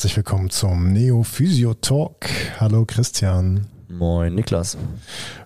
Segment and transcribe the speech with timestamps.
[0.00, 2.24] herzlich willkommen zum Neo Physio Talk.
[2.58, 3.66] Hallo Christian.
[3.90, 4.78] Moin Niklas.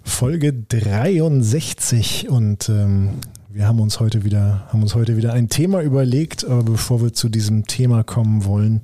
[0.05, 3.14] Folge 63 und ähm,
[3.51, 7.13] wir haben uns heute wieder haben uns heute wieder ein Thema überlegt, aber bevor wir
[7.13, 8.82] zu diesem Thema kommen wollen,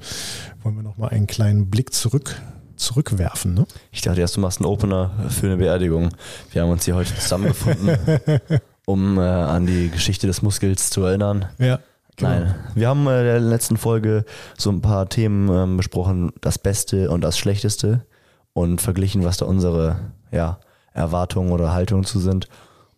[0.64, 2.42] wollen wir noch mal einen kleinen Blick zurück
[2.74, 3.54] zurückwerfen.
[3.54, 3.64] Ne?
[3.92, 6.08] Ich dachte erst, du machst einen Opener für eine Beerdigung.
[6.50, 7.96] Wir haben uns hier heute zusammengefunden,
[8.86, 11.46] um äh, an die Geschichte des Muskels zu erinnern.
[11.58, 11.78] Ja.
[12.20, 12.30] Genau.
[12.32, 14.24] Nein, wir haben äh, in der letzten Folge
[14.56, 18.06] so ein paar Themen ähm, besprochen, das Beste und das Schlechteste
[18.52, 19.96] und verglichen, was da unsere
[20.30, 20.58] ja,
[20.92, 22.48] Erwartungen oder Haltungen zu sind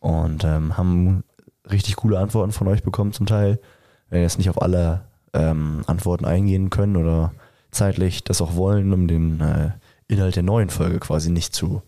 [0.00, 1.24] und ähm, haben
[1.70, 3.60] richtig coole Antworten von euch bekommen zum Teil.
[4.08, 7.32] Wir werden jetzt nicht auf alle ähm, Antworten eingehen können oder
[7.70, 9.70] zeitlich das auch wollen, um den äh,
[10.08, 11.82] Inhalt der neuen Folge quasi nicht zu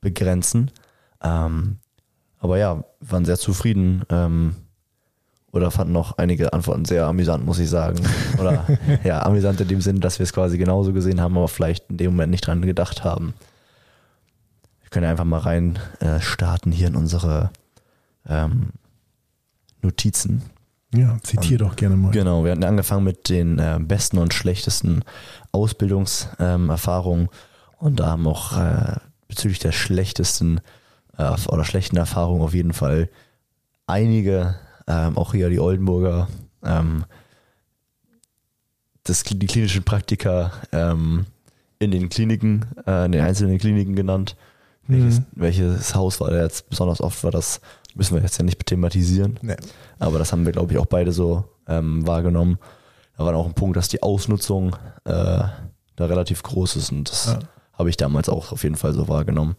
[0.00, 0.70] begrenzen.
[1.22, 1.78] Ähm,
[2.38, 4.54] aber ja, waren sehr zufrieden ähm,
[5.56, 7.98] oder fanden noch einige Antworten sehr amüsant, muss ich sagen.
[8.38, 8.66] Oder
[9.04, 11.96] ja, amüsant in dem Sinn, dass wir es quasi genauso gesehen haben, aber vielleicht in
[11.96, 13.34] dem Moment nicht dran gedacht haben.
[14.82, 17.50] Wir können einfach mal rein äh, starten hier in unsere
[18.28, 18.70] ähm,
[19.82, 20.42] Notizen.
[20.94, 22.12] Ja, zitiere doch gerne mal.
[22.12, 25.02] Genau, wir hatten angefangen mit den äh, besten und schlechtesten
[25.52, 27.30] Ausbildungserfahrungen ähm,
[27.78, 28.96] und da haben auch äh,
[29.28, 30.60] bezüglich der schlechtesten
[31.18, 33.08] äh, oder schlechten Erfahrungen auf jeden Fall
[33.86, 34.56] einige
[34.86, 36.28] ähm, auch hier die Oldenburger,
[36.64, 37.04] ähm,
[39.04, 41.26] das, die klinischen Praktika ähm,
[41.78, 44.36] in den Kliniken, äh, in den einzelnen Kliniken genannt.
[44.88, 45.24] Welches, mhm.
[45.32, 47.60] welches Haus war da jetzt besonders oft war das,
[47.94, 49.38] müssen wir jetzt ja nicht thematisieren.
[49.42, 49.56] Nee.
[49.98, 52.58] Aber das haben wir, glaube ich, auch beide so ähm, wahrgenommen.
[53.16, 55.42] Da war auch ein Punkt, dass die Ausnutzung äh,
[55.96, 57.38] da relativ groß ist und das ja.
[57.72, 59.56] habe ich damals auch auf jeden Fall so wahrgenommen.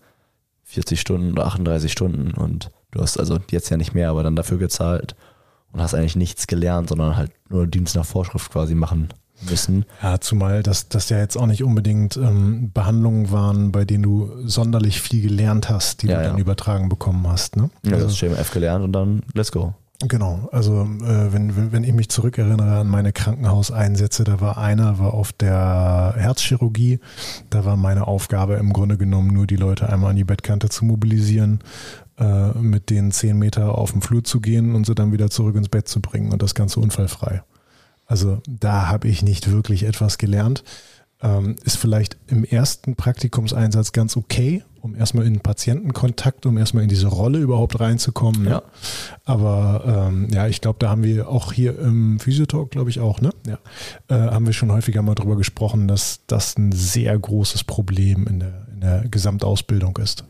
[0.64, 4.36] 40 Stunden oder 38 Stunden und Du hast also jetzt ja nicht mehr, aber dann
[4.36, 5.16] dafür gezahlt
[5.72, 9.10] und hast eigentlich nichts gelernt, sondern halt nur Dienst nach Vorschrift quasi machen
[9.50, 9.86] müssen.
[10.02, 14.32] Ja, zumal das, das ja jetzt auch nicht unbedingt ähm, Behandlungen waren, bei denen du
[14.46, 17.56] sonderlich viel gelernt hast, die ja, du dann übertragen bekommen hast.
[17.56, 17.70] Ne?
[17.84, 19.74] Ja, also, du hast SchemaF gelernt und dann let's go.
[20.00, 25.16] Genau, also äh, wenn, wenn ich mich zurückerinnere an meine Krankenhauseinsätze, da war einer, war
[25.16, 27.00] auf der Herzchirurgie,
[27.50, 30.86] da war meine Aufgabe im Grunde genommen nur die Leute einmal an die Bettkante zu
[30.86, 31.62] mobilisieren,
[32.20, 35.56] äh, mit den zehn Meter auf dem Flur zu gehen und sie dann wieder zurück
[35.56, 37.42] ins Bett zu bringen und das Ganze unfallfrei.
[38.06, 40.64] Also da habe ich nicht wirklich etwas gelernt.
[41.22, 46.90] Ähm, ist vielleicht im ersten Praktikumseinsatz ganz okay, um erstmal in Patientenkontakt, um erstmal in
[46.90, 48.44] diese Rolle überhaupt reinzukommen.
[48.44, 48.50] Ne?
[48.50, 48.62] Ja.
[49.26, 53.20] Aber ähm, ja, ich glaube, da haben wir auch hier im Physiotalk, glaube ich auch,
[53.20, 53.32] ne?
[53.48, 53.58] Ja,
[54.10, 58.40] äh, haben wir schon häufiger mal drüber gesprochen, dass das ein sehr großes Problem in
[58.40, 60.24] der, in der Gesamtausbildung ist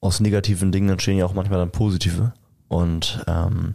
[0.00, 2.32] aus negativen Dingen entstehen ja auch manchmal dann positive.
[2.68, 3.74] Und ähm,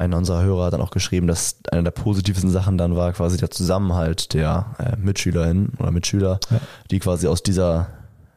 [0.00, 3.36] einer unserer Hörer hat dann auch geschrieben, dass eine der positivsten Sachen dann war quasi
[3.36, 6.60] der Zusammenhalt der äh, Mitschülerinnen oder Mitschüler, ja.
[6.90, 7.88] die quasi aus dieser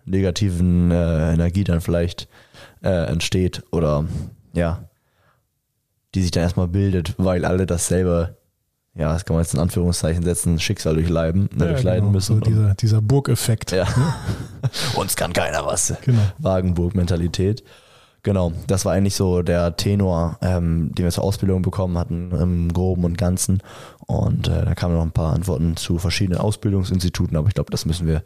[0.05, 2.27] negativen äh, Energie dann vielleicht
[2.83, 4.05] äh, entsteht oder
[4.53, 4.89] ja,
[6.13, 8.37] die sich dann erstmal bildet, weil alle dasselbe
[8.95, 12.11] ja, das kann man jetzt in Anführungszeichen setzen, Schicksal durchleiden, ne, ja, durchleiden genau.
[12.11, 12.35] müssen.
[12.35, 13.71] So dieser, dieser Burgeffekt.
[13.71, 13.85] Ja.
[13.85, 14.13] Ne?
[14.95, 15.95] Uns kann keiner was.
[16.03, 16.21] Genau.
[16.37, 17.63] Wagenburg-Mentalität.
[18.23, 22.71] Genau, das war eigentlich so der Tenor, ähm, den wir zur Ausbildung bekommen hatten, im
[22.71, 23.61] Groben und Ganzen.
[24.07, 27.85] Und äh, da kamen noch ein paar Antworten zu verschiedenen Ausbildungsinstituten, aber ich glaube, das
[27.85, 28.23] müssen wir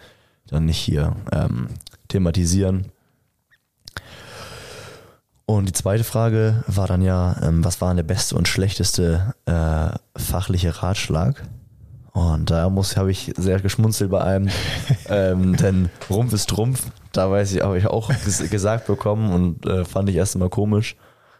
[0.47, 1.67] dann nicht hier ähm,
[2.09, 2.91] thematisieren.
[5.47, 9.97] Und die zweite Frage war dann ja, ähm, was war der beste und schlechteste äh,
[10.19, 11.43] fachliche Ratschlag?
[12.11, 14.49] Und da muss habe ich sehr geschmunzelt bei einem,
[15.09, 16.91] ähm, denn Rumpf ist Trumpf.
[17.17, 20.49] Da weiß ich, habe ich auch ges gesagt bekommen und äh, fand ich erst einmal
[20.49, 20.95] komisch.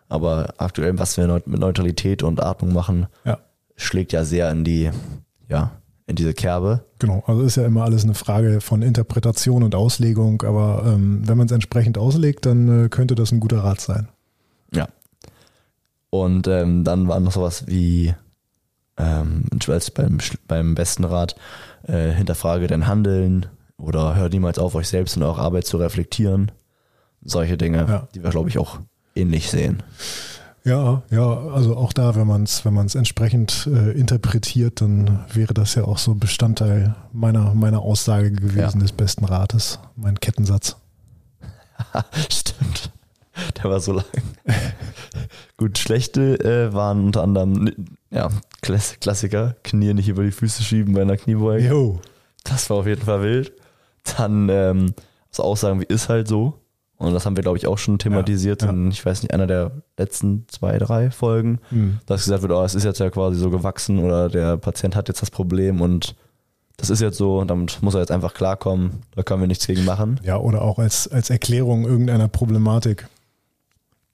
[0.10, 3.38] Aber aktuell, was wir mit Neutralität und Atmung machen, ja.
[3.76, 4.90] schlägt ja sehr in die,
[5.48, 5.72] ja,
[6.08, 6.86] in diese Kerbe.
[6.98, 11.38] Genau, also ist ja immer alles eine Frage von Interpretation und Auslegung, aber ähm, wenn
[11.38, 14.08] man es entsprechend auslegt, dann äh, könnte das ein guter Rat sein.
[14.74, 14.88] Ja.
[16.10, 18.16] Und ähm, dann war noch sowas wie
[18.98, 19.44] ähm,
[19.96, 21.36] beim, beim besten Rat,
[21.84, 23.46] äh, hinterfrage dein Handeln
[23.78, 26.52] oder hör niemals auf, euch selbst und eure Arbeit zu reflektieren.
[27.22, 28.08] Solche Dinge, ja.
[28.14, 28.80] die wir, glaube ich, auch
[29.16, 29.84] ähnlich sehen.
[30.64, 35.54] Ja, ja, also auch da, wenn man es wenn man's entsprechend äh, interpretiert, dann wäre
[35.54, 38.82] das ja auch so Bestandteil meiner, meiner Aussage gewesen ja.
[38.82, 40.76] des besten Rates, mein Kettensatz.
[42.30, 42.92] Stimmt.
[43.56, 44.06] Der war so lang.
[45.58, 47.72] Gut, schlechte äh, waren unter anderem,
[48.10, 48.30] ja,
[48.62, 51.66] Klass Klassiker, Knie nicht über die Füße schieben bei einer Kniebeuge.
[51.66, 52.02] Jo.
[52.44, 53.54] Das war auf jeden Fall wild.
[54.18, 54.94] Dann ähm,
[55.32, 56.56] so Aussagen wie ist halt so.
[56.98, 58.74] Und das haben wir, glaube ich, auch schon thematisiert ja, ja.
[58.74, 62.00] in, ich weiß nicht, einer der letzten zwei, drei Folgen, mhm.
[62.08, 65.08] dass gesagt wird, oh, es ist jetzt ja quasi so gewachsen oder der Patient hat
[65.08, 66.16] jetzt das Problem und
[66.78, 69.68] das ist jetzt so und damit muss er jetzt einfach klarkommen, da können wir nichts
[69.68, 70.20] gegen machen.
[70.24, 73.08] Ja, oder auch als, als Erklärung irgendeiner Problematik.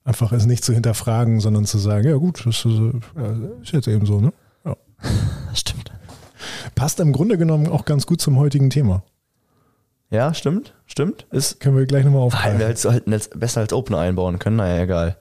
[0.05, 3.87] Einfach es nicht zu hinterfragen, sondern zu sagen, ja gut, das ist, äh, ist jetzt
[3.87, 4.33] eben so, ne?
[4.65, 4.75] Ja.
[5.53, 5.91] Stimmt.
[6.75, 9.03] Passt im Grunde genommen auch ganz gut zum heutigen Thema.
[10.13, 11.25] Ja, stimmt, stimmt.
[11.31, 12.85] Ist, Können wir gleich nochmal hätten wir aufgreifen.
[12.85, 15.17] halt, halt als- besser als Opener einbauen können, naja, egal.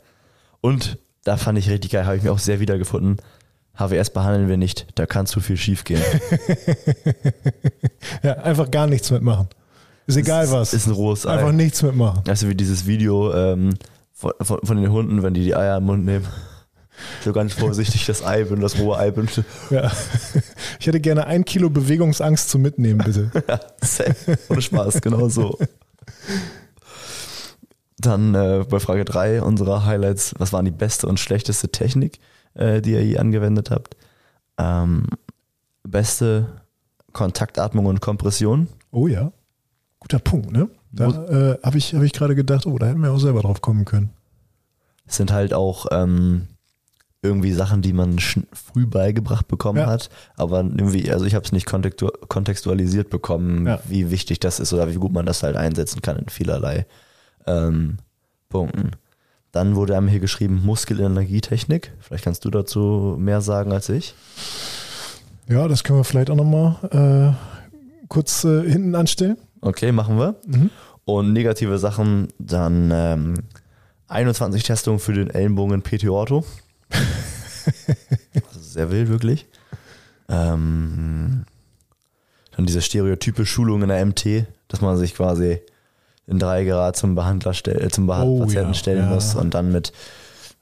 [0.61, 3.17] Und da fand ich richtig geil, habe ich mir auch sehr wiedergefunden.
[3.79, 6.03] HWS behandeln wir nicht, da kann zu viel schief gehen.
[8.23, 9.49] Ja, einfach gar nichts mitmachen.
[10.07, 10.75] Ist egal ist, was.
[10.75, 11.33] Ist ein rohes Ei.
[11.35, 12.23] einfach nichts mitmachen.
[12.25, 13.75] Du, wie dieses Video ähm,
[14.13, 16.27] von, von, von den Hunden, wenn die die Eier im Mund nehmen.
[17.25, 19.29] So ganz vorsichtig das Ei, wenn das rohe Ei bin.
[19.71, 19.91] Ja.
[20.81, 23.31] Ich hätte gerne ein Kilo Bewegungsangst zum Mitnehmen, bitte.
[23.49, 23.61] Ja.
[24.49, 25.59] Ohne Spaß, genau so.
[27.99, 32.19] Dann äh, bei Frage 3 unserer Highlights, was waren die beste und schlechteste Technik,
[32.55, 33.97] äh, die ihr je angewendet habt?
[34.59, 35.07] Ähm,
[35.83, 36.47] beste
[37.13, 38.69] Kontaktatmung und Kompression.
[38.91, 39.33] Oh ja.
[40.01, 40.69] Guter Punkt, ne?
[40.91, 43.61] Da äh, habe ich, hab ich gerade gedacht, oh, da hätten wir auch selber drauf
[43.61, 44.11] kommen können.
[45.07, 46.49] Das sind halt auch ähm,
[47.23, 49.87] irgendwie Sachen, die man früh beigebracht bekommen Ja.
[49.87, 53.81] hat, aber irgendwie, also ich habe es nicht kontextu kontextualisiert bekommen, Ja.
[53.89, 56.85] wie wichtig das ist oder wie gut man das halt einsetzen kann in vielerlei
[57.47, 57.99] ähm,
[58.49, 58.91] Punkten.
[59.53, 61.93] Dann wurde einem hier geschrieben Muskelenergietechnik.
[62.01, 64.15] Vielleicht kannst du dazu mehr sagen als ich.
[65.49, 69.37] Ja, das können wir vielleicht auch nochmal äh, kurz äh, hinten anstellen.
[69.61, 70.37] Okay, machen wir.
[70.47, 70.71] Mhm.
[71.05, 73.35] Und negative Sachen, dann ähm,
[74.09, 76.45] 21 Testungen für den Ellenbogen PT Ortho.
[78.49, 79.47] Also sehr wild, wirklich.
[80.29, 81.45] Ähm,
[82.57, 85.61] dann diese stereotype Schulung in der MT, dass man sich quasi
[86.27, 89.15] in drei Grad zum Behandler stell, äh, zum Beha Oh, Patienten ja, stellen ja.
[89.15, 89.93] muss und dann mit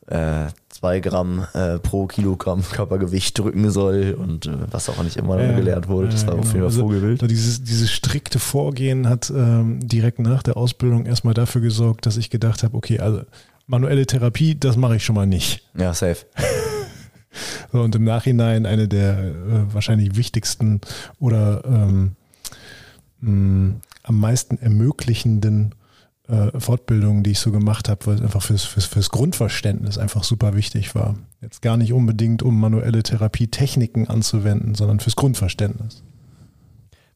[0.06, 5.40] äh, zwei Gramm äh, pro Kilogramm Körpergewicht drücken soll und äh, was auch nicht immer
[5.40, 6.08] Ja, gelehrt wurde.
[6.08, 6.62] Das war auf jeden genau.
[6.62, 7.22] Fall Also, Vogelwild.
[7.22, 12.16] Da dieses, dieses strikte Vorgehen hat ähm, direkt nach der Ausbildung erstmal dafür gesorgt, dass
[12.16, 13.22] ich gedacht habe, okay, also
[13.70, 15.62] manuelle Therapie, das mache ich schon mal nicht.
[15.76, 16.26] Ja, safe.
[17.70, 20.80] So, und im Nachhinein eine der äh, wahrscheinlich wichtigsten
[21.20, 22.16] oder ähm,
[23.20, 25.76] mh, am meisten ermöglichenden
[26.26, 30.24] äh, Fortbildungen, die ich so gemacht habe, weil es einfach fürs, fürs, fürs Grundverständnis einfach
[30.24, 31.14] super wichtig war.
[31.40, 36.02] Jetzt gar nicht unbedingt, um manuelle Therapietechniken anzuwenden, sondern fürs Grundverständnis.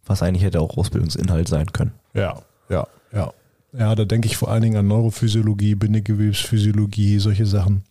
[0.07, 1.95] Was eigentlich hätte auch Ausbildungsinhalt sein können.
[2.13, 3.33] Ja, ja, ja.
[3.77, 7.83] Ja, da denke ich vor allen Dingen an Neurophysiologie, Bindegewebsphysiologie, solche Sachen.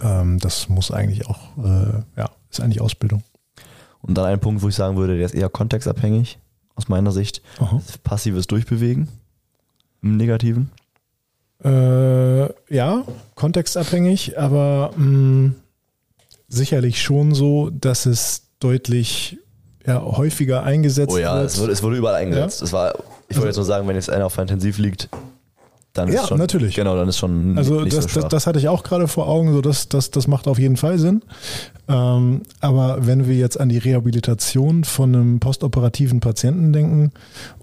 [0.00, 3.22] Ähm, das muss eigentlich auch, äh, ja, ist eigentlich Ausbildung.
[4.00, 6.38] Und dann ein Punkt, wo ich sagen würde, der ist eher kontextabhängig,
[6.74, 7.42] aus meiner Sicht.
[7.58, 7.80] Aha.
[8.04, 9.08] Passives Durchbewegen
[10.02, 10.70] im Negativen.
[11.64, 13.04] Äh, ja,
[13.36, 15.52] kontextabhängig, aber mh,
[16.48, 19.38] sicherlich schon so, dass es deutlich
[19.86, 21.46] ja, häufiger eingesetzt Oh ja, wird.
[21.50, 22.62] es wurde, es wurde überall eingesetzt.
[22.62, 22.94] Es war,
[23.32, 25.08] ich wollte jetzt nur sagen, wenn jetzt einer auf intensiv liegt,
[25.92, 26.38] dann ist Ja, schon.
[26.38, 26.74] natürlich.
[26.74, 29.52] Genau, dann ist schon Also das, so das, das hatte ich auch gerade vor Augen,
[29.52, 31.22] so das, das, das macht auf jeden Fall Sinn.
[31.88, 37.12] Ähm, aber wenn wir jetzt an die Rehabilitation von einem postoperativen Patienten denken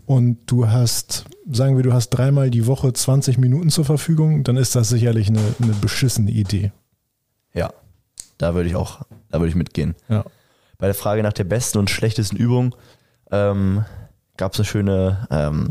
[0.06, 4.58] und du hast, sagen wir, du hast dreimal die Woche 20 Minuten zur Verfügung, dann
[4.58, 6.72] ist das sicherlich eine, eine beschissene Idee.
[7.54, 7.72] ja,
[8.38, 9.02] da würde ich auch,
[9.32, 9.96] da würde ich mitgehen.
[10.08, 10.24] Ja.
[10.78, 12.74] Bei der Frage nach der besten und schlechtesten Übung
[13.32, 13.84] ähm,
[14.40, 15.70] gab es eine schöne, ähm,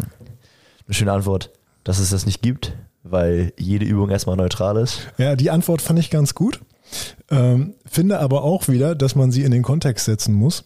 [0.87, 1.50] eine schöne Antwort,
[1.84, 5.00] dass es das nicht gibt, weil jede Übung erstmal neutral ist.
[5.16, 6.60] Ja, die Antwort fand ich ganz gut.
[7.30, 10.64] Ähm, finde aber auch wieder, dass man sie in den Kontext setzen muss.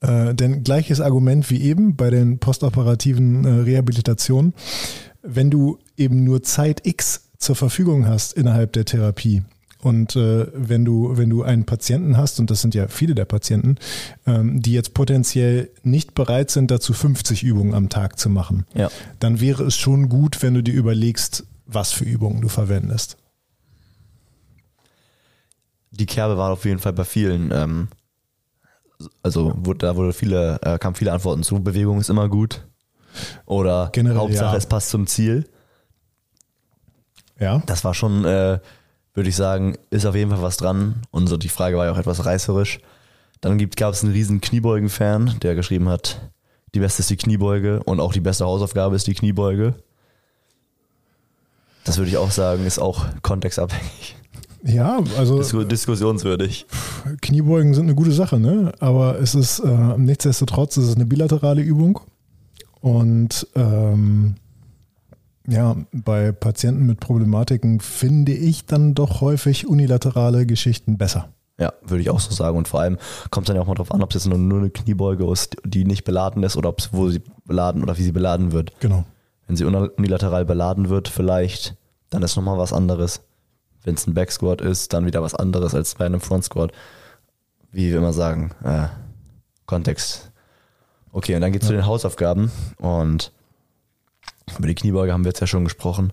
[0.00, 4.54] Äh, denn gleiches Argument wie eben bei den postoperativen äh, Rehabilitationen.
[5.22, 9.42] Wenn du eben nur Zeit X zur Verfügung hast innerhalb der Therapie
[9.80, 13.24] und äh, wenn du wenn du einen Patienten hast und das sind ja viele der
[13.26, 13.76] Patienten,
[14.26, 18.90] ähm, die jetzt potenziell nicht bereit sind, dazu 50 Übungen am Tag zu machen, Ja.
[19.20, 23.16] dann wäre es schon gut, wenn du dir überlegst, was für Übungen du verwendest.
[25.90, 27.50] die Kerbe war auf jeden Fall bei vielen.
[27.50, 27.88] Ähm,
[29.22, 31.60] also wurde, da wurde viele, äh, kamen viele Antworten zu.
[31.62, 32.66] Bewegung ist immer gut.
[33.46, 34.56] Oder Generell, Hauptsache ja.
[34.56, 35.48] es passt zum Ziel.
[37.40, 37.62] Ja.
[37.66, 38.58] Das war schon, äh,
[39.18, 41.02] würde ich sagen, ist auf jeden Fall was dran.
[41.10, 42.78] Und so die Frage war ja auch etwas reißerisch.
[43.40, 46.20] Dann gab es einen riesen Kniebeugen-Fan, der geschrieben hat,
[46.74, 49.74] die beste ist die Kniebeuge und auch die beste Hausaufgabe ist die Kniebeuge.
[51.84, 54.16] Das würde ich auch sagen, ist auch kontextabhängig.
[54.62, 56.66] Ja, also Disku diskussionswürdig.
[57.20, 58.72] Kniebeugen sind eine gute Sache, ne?
[58.78, 62.00] Aber es ist äh, nichtsdestotrotz es ist eine bilaterale Übung.
[62.80, 64.36] Und ähm,
[65.48, 71.30] ja, bei Patienten mit Problematiken finde ich dann doch häufig unilaterale Geschichten besser.
[71.58, 72.56] Ja, würde ich auch so sagen.
[72.56, 72.98] Und vor allem
[73.30, 75.56] kommt dann ja auch mal drauf an, ob es jetzt nur, nur eine Kniebeuge ist,
[75.64, 78.78] die nicht beladen ist oder ob es, wo sie beladen oder wie sie beladen wird.
[78.80, 79.04] Genau.
[79.46, 81.76] Wenn sie unilateral beladen wird, vielleicht,
[82.10, 83.22] dann ist nochmal was anderes.
[83.82, 86.72] Wenn es ein Backsquat ist, dann wieder was anderes als bei einem Front Squat.
[87.72, 88.88] Wie wir immer sagen, äh,
[89.66, 90.30] Kontext.
[91.12, 93.32] Okay, und dann geht's zu den Hausaufgaben und
[94.58, 96.12] über die Kniebeuge haben wir jetzt ja schon gesprochen.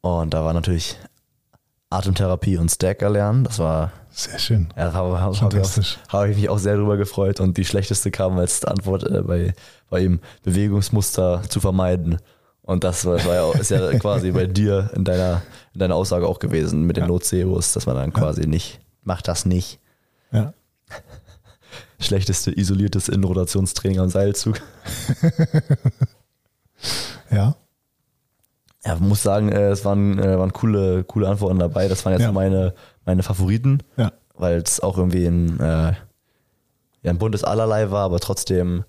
[0.00, 0.96] Und da war natürlich
[1.90, 3.44] Atemtherapie und Stack erlernen.
[3.44, 4.68] Das war, Sehr schön.
[4.76, 5.98] ja, da habe hab, hab ich, Fantastisch.
[6.08, 7.40] auch- habe ich mich auch sehr drüber gefreut.
[7.40, 9.54] Und die schlechteste kam als Antwort äh, bei,
[9.90, 12.18] bei ihm, Bewegungsmuster zu vermeiden.
[12.62, 15.42] Und das war, war ja, ist ja quasi bei dir in deiner,
[15.74, 17.08] in deiner Aussage auch gewesen mit den Ja.
[17.08, 19.78] Nocebus, dass man dann quasi nicht, macht das nicht.
[20.32, 20.52] Ja.
[22.00, 24.60] Schlechteste isoliertes Innenrotationstraining am Seilzug.
[27.34, 27.56] Ja.
[28.86, 31.88] Ja, muss sagen, äh, es waren, äh, waren coole, coole Antworten dabei.
[31.88, 32.32] Das waren jetzt Ja.
[32.32, 32.74] meine,
[33.06, 34.12] meine Favoriten, Ja.
[34.34, 35.92] weil es auch irgendwie ein, äh,
[37.02, 38.84] ja, ein buntes Allerlei war, aber trotzdem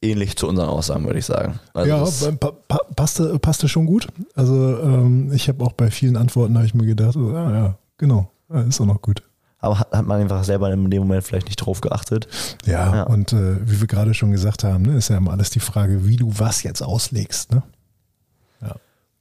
[0.00, 1.58] ähnlich zu unseren Aussagen, würde ich sagen.
[1.74, 4.06] Also ja, pa pa passte, passte schon gut.
[4.36, 7.78] Also ähm, ich habe auch bei vielen Antworten habe ich mir gedacht, so, ah, ja,
[7.96, 8.30] genau,
[8.68, 9.22] ist auch noch gut.
[9.60, 12.28] Aber hat, hat man einfach selber in dem Moment vielleicht nicht drauf geachtet.
[12.64, 13.02] Ja, Ja.
[13.04, 16.06] und äh, wie wir gerade schon gesagt haben, ne, ist ja immer alles die Frage,
[16.06, 17.52] wie du was jetzt auslegst.
[17.52, 17.62] Ne?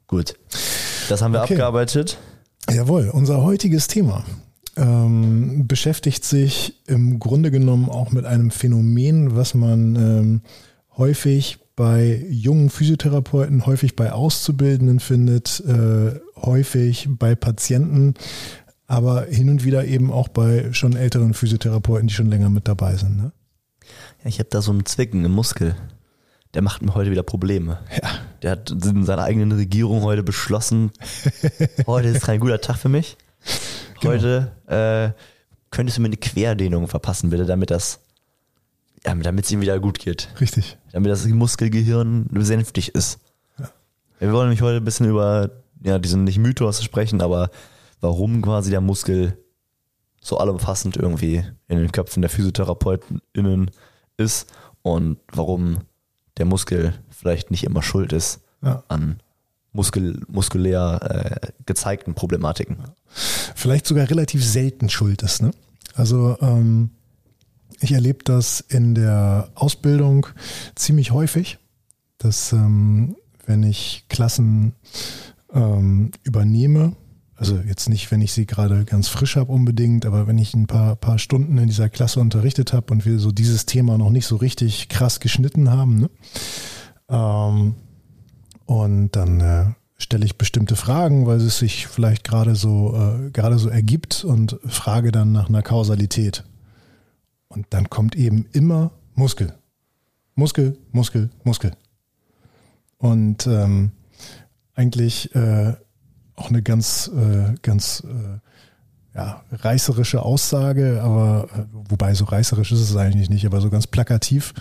[0.08, 0.36] Gut.
[1.10, 1.54] Das haben wir Okay.
[1.56, 2.18] abgearbeitet.
[2.72, 4.24] Jawohl, unser heutiges Thema
[4.78, 10.42] ähm, beschäftigt sich im Grunde genommen auch mit einem Phänomen, was man ähm,
[10.98, 18.14] häufig bei jungen Physiotherapeuten, häufig bei Auszubildenden findet, äh, häufig bei Patienten,
[18.88, 22.96] aber hin und wieder eben auch bei schon älteren Physiotherapeuten, die schon länger mit dabei
[22.96, 23.18] sind.
[23.18, 23.32] Ne?
[24.24, 25.76] Ja, ich habe da so einen Zwicken im Muskel.
[26.54, 27.80] Der macht mir heute wieder Probleme.
[28.02, 28.10] Ja.
[28.42, 30.92] Der hat in seiner eigenen Regierung heute beschlossen,
[31.88, 33.18] heute ist kein guter Tag für mich.
[34.00, 34.14] Genau.
[34.14, 35.22] Heute äh,
[35.70, 38.00] könntest du mir eine Querdehnung verpassen, bitte, damit das,
[39.06, 40.30] ja, damit es ihm wieder gut geht.
[40.40, 40.78] Richtig.
[40.94, 43.20] Damit das Muskelgehirn besänftigt ist.
[44.20, 45.52] Wir wollen nämlich heute ein bisschen über
[45.84, 47.52] ja, diesen nicht Mythos sprechen, aber
[48.02, 49.38] warum quasi der Muskel
[50.22, 53.72] so allumfassend irgendwie in den Köpfen der PhysiotherapeutInnen
[54.18, 54.52] ist
[54.82, 55.80] und warum
[56.38, 58.84] der Muskel vielleicht nicht immer schuld ist Ja.
[58.88, 59.22] an
[59.74, 62.78] muskel, muskulär äh, gezeigten Problematiken.
[63.56, 65.42] vielleicht sogar relativ selten schuld ist.
[65.42, 65.52] Ne?
[65.94, 66.90] Also ähm,
[67.80, 70.28] ich erlebe das in der Ausbildung
[70.76, 71.60] ziemlich häufig,
[72.18, 74.74] dass ähm, wenn ich Klassen
[75.54, 76.96] ähm, übernehme,
[77.38, 80.66] also jetzt nicht, wenn ich sie gerade ganz frisch habe unbedingt, aber wenn ich ein
[80.66, 84.26] paar, paar Stunden in dieser Klasse unterrichtet habe und wir so dieses Thema noch nicht
[84.26, 86.10] so richtig krass geschnitten haben, ne?
[87.10, 87.76] ähm,
[88.66, 89.66] und dann äh,
[89.98, 94.60] stelle ich bestimmte Fragen, weil es sich vielleicht gerade so, äh, gerade so ergibt und
[94.66, 96.44] frage dann nach einer Kausalität.
[97.48, 99.54] Und dann kommt eben immer Muskel.
[100.36, 101.72] Muskel, Muskel, Muskel.
[102.98, 103.92] Und ähm,
[104.76, 105.76] eigentlich äh,
[106.38, 112.82] auch eine ganz, äh, ganz äh, ja, reißerische Aussage, aber äh, wobei so reißerisch ist
[112.82, 114.54] es eigentlich nicht, aber so ganz plakativ.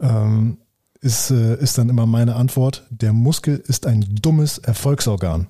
[0.00, 0.58] Ähm,
[1.00, 2.86] ist, äh, ist dann immer meine Antwort.
[2.90, 5.48] Der Muskel ist ein dummes Erfolgsorgan.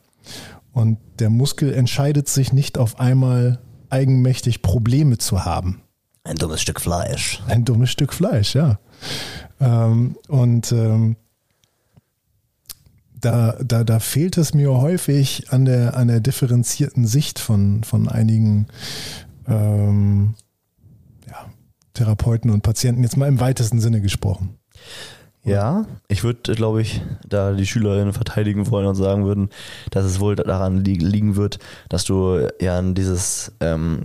[0.73, 5.83] Und der Muskel entscheidet sich nicht auf einmal eigenmächtig Probleme zu haben.
[6.25, 7.43] Ein dummes Stück Fleisch.
[7.47, 8.79] Ein dummes Stück Fleisch, ja.
[9.61, 11.17] Ähm, und ähm,
[13.21, 18.09] da, da, da fehlt es mir häufig an der, an der differenzierten Sicht von, von
[18.09, 18.67] einigen
[19.49, 20.35] ähm,
[21.27, 21.47] ja,
[21.95, 24.59] Therapeuten und Patienten, jetzt mal im weitesten Sinne gesprochen.
[25.47, 29.51] Ja, ich würde, glaube ich, da die Schülerinnen verteidigen wollen und sagen würden,
[29.91, 34.01] dass es wohl daran li liegen wird, dass du ja in dieses, ähm,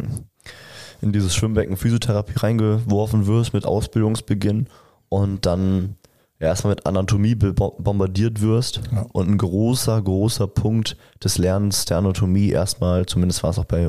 [1.02, 4.68] in dieses Schwimmbecken Physiotherapie reingeworfen wirst mit Ausbildungsbeginn
[5.10, 5.96] und dann
[6.42, 9.06] ja, erstmal mit Anatomie bombardiert wirst Ja.
[9.14, 13.88] und ein großer, großer Punkt des Lernens der Anatomie erstmal, zumindest war es auch bei,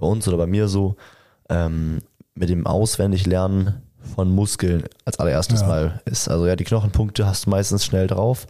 [0.00, 0.96] bei uns oder bei mir so,
[1.48, 2.00] ähm,
[2.34, 3.82] mit dem Auswendiglernen
[4.16, 5.66] von Muskeln als allererstes Ja.
[5.68, 6.28] Mal ist.
[6.28, 8.48] Also ja, die Knochenpunkte hast du meistens schnell drauf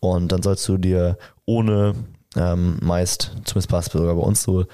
[0.00, 1.94] und dann sollst du dir ohne
[2.34, 4.64] ähm, meist, zumindest passt sogar bei uns so,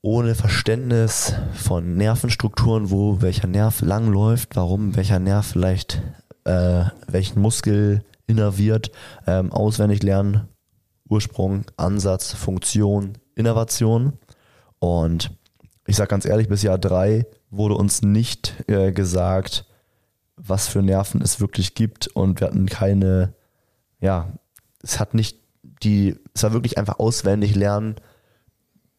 [0.00, 6.02] ohne Verständnis von Nervenstrukturen, wo welcher Nerv langläuft, warum welcher Nerv vielleicht
[6.48, 8.90] äh, welchen Muskel innerviert,
[9.26, 10.48] ähm, auswendig lernen,
[11.08, 14.14] Ursprung, Ansatz, Funktion, Innovation.
[14.78, 15.30] Und
[15.86, 19.66] ich sage ganz ehrlich, bis Jahr drei wurde uns nicht äh, gesagt,
[20.36, 23.34] was für Nerven es wirklich gibt und wir hatten keine,
[24.00, 24.32] ja,
[24.82, 25.38] es hat nicht
[25.82, 27.96] die, es war wirklich einfach auswendig lernen,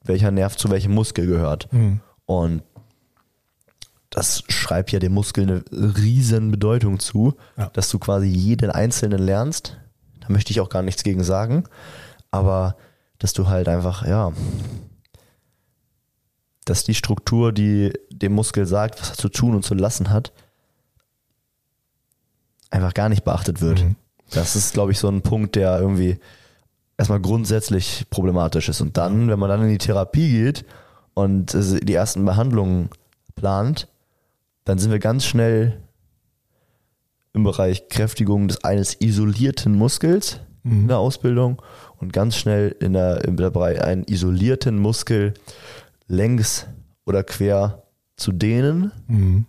[0.03, 1.71] welcher Nerv zu welchem Muskel gehört.
[1.71, 2.01] Mhm.
[2.25, 2.63] Und
[4.09, 5.63] das schreibt ja dem Muskel eine
[5.97, 7.69] riesen Bedeutung zu, Ja.
[7.73, 9.77] dass du quasi jeden einzelnen lernst.
[10.21, 11.63] Da möchte ich auch gar nichts gegen sagen.
[12.31, 12.75] Aber
[13.19, 14.31] dass du halt einfach, ja,
[16.65, 20.31] dass die Struktur, die dem Muskel sagt, was er zu tun und zu lassen hat,
[22.69, 23.83] einfach gar nicht beachtet wird.
[23.83, 23.95] Mhm.
[24.31, 26.19] Das ist, glaube ich, so ein Punkt, der irgendwie
[26.97, 28.81] erstmal grundsätzlich problematisch ist.
[28.81, 30.65] Und dann, wenn man dann in die Therapie geht
[31.15, 32.89] und die ersten Behandlungen
[33.35, 33.87] plant,
[34.69, 35.81] dann sind wir ganz schnell
[37.33, 41.59] im Bereich Kräftigung des eines isolierten Muskels in der Ausbildung
[41.97, 45.33] und ganz schnell in der, im Bereich einen isolierten Muskel
[46.05, 46.67] längs
[47.07, 47.81] oder quer
[48.15, 49.47] zu dehnen Mhm.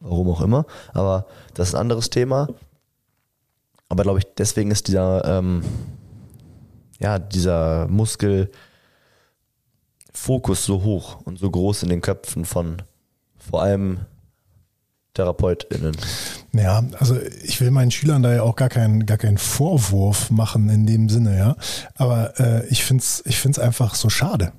[0.00, 0.66] warum auch immer.
[0.92, 2.48] Aber das ist ein anderes Thema.
[3.88, 5.62] Aber glaube ich, deswegen ist dieser, ähm,
[6.98, 8.50] ja, dieser Muskelfokus
[10.66, 12.82] so hoch und so groß in den Köpfen von
[13.50, 14.00] vor allem
[15.14, 15.96] TherapeutInnen.
[16.52, 20.68] Ja, also ich will meinen Schülern da ja auch gar keinen gar keinen Vorwurf machen
[20.68, 21.56] in dem Sinne, ja.
[21.94, 24.52] Aber äh, ich find's ich find's einfach so schade.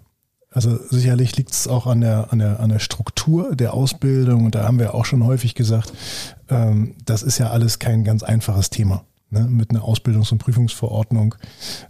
[0.50, 4.56] Also sicherlich liegt es auch an der, an, der, an der Struktur der Ausbildung und
[4.56, 5.94] da haben wir auch schon häufig gesagt,
[6.50, 9.03] ähm, das ist ja alles kein ganz einfaches Thema.
[9.29, 9.41] Ne?
[9.41, 11.36] Mit einer Ausbildungs- und Prüfungsverordnung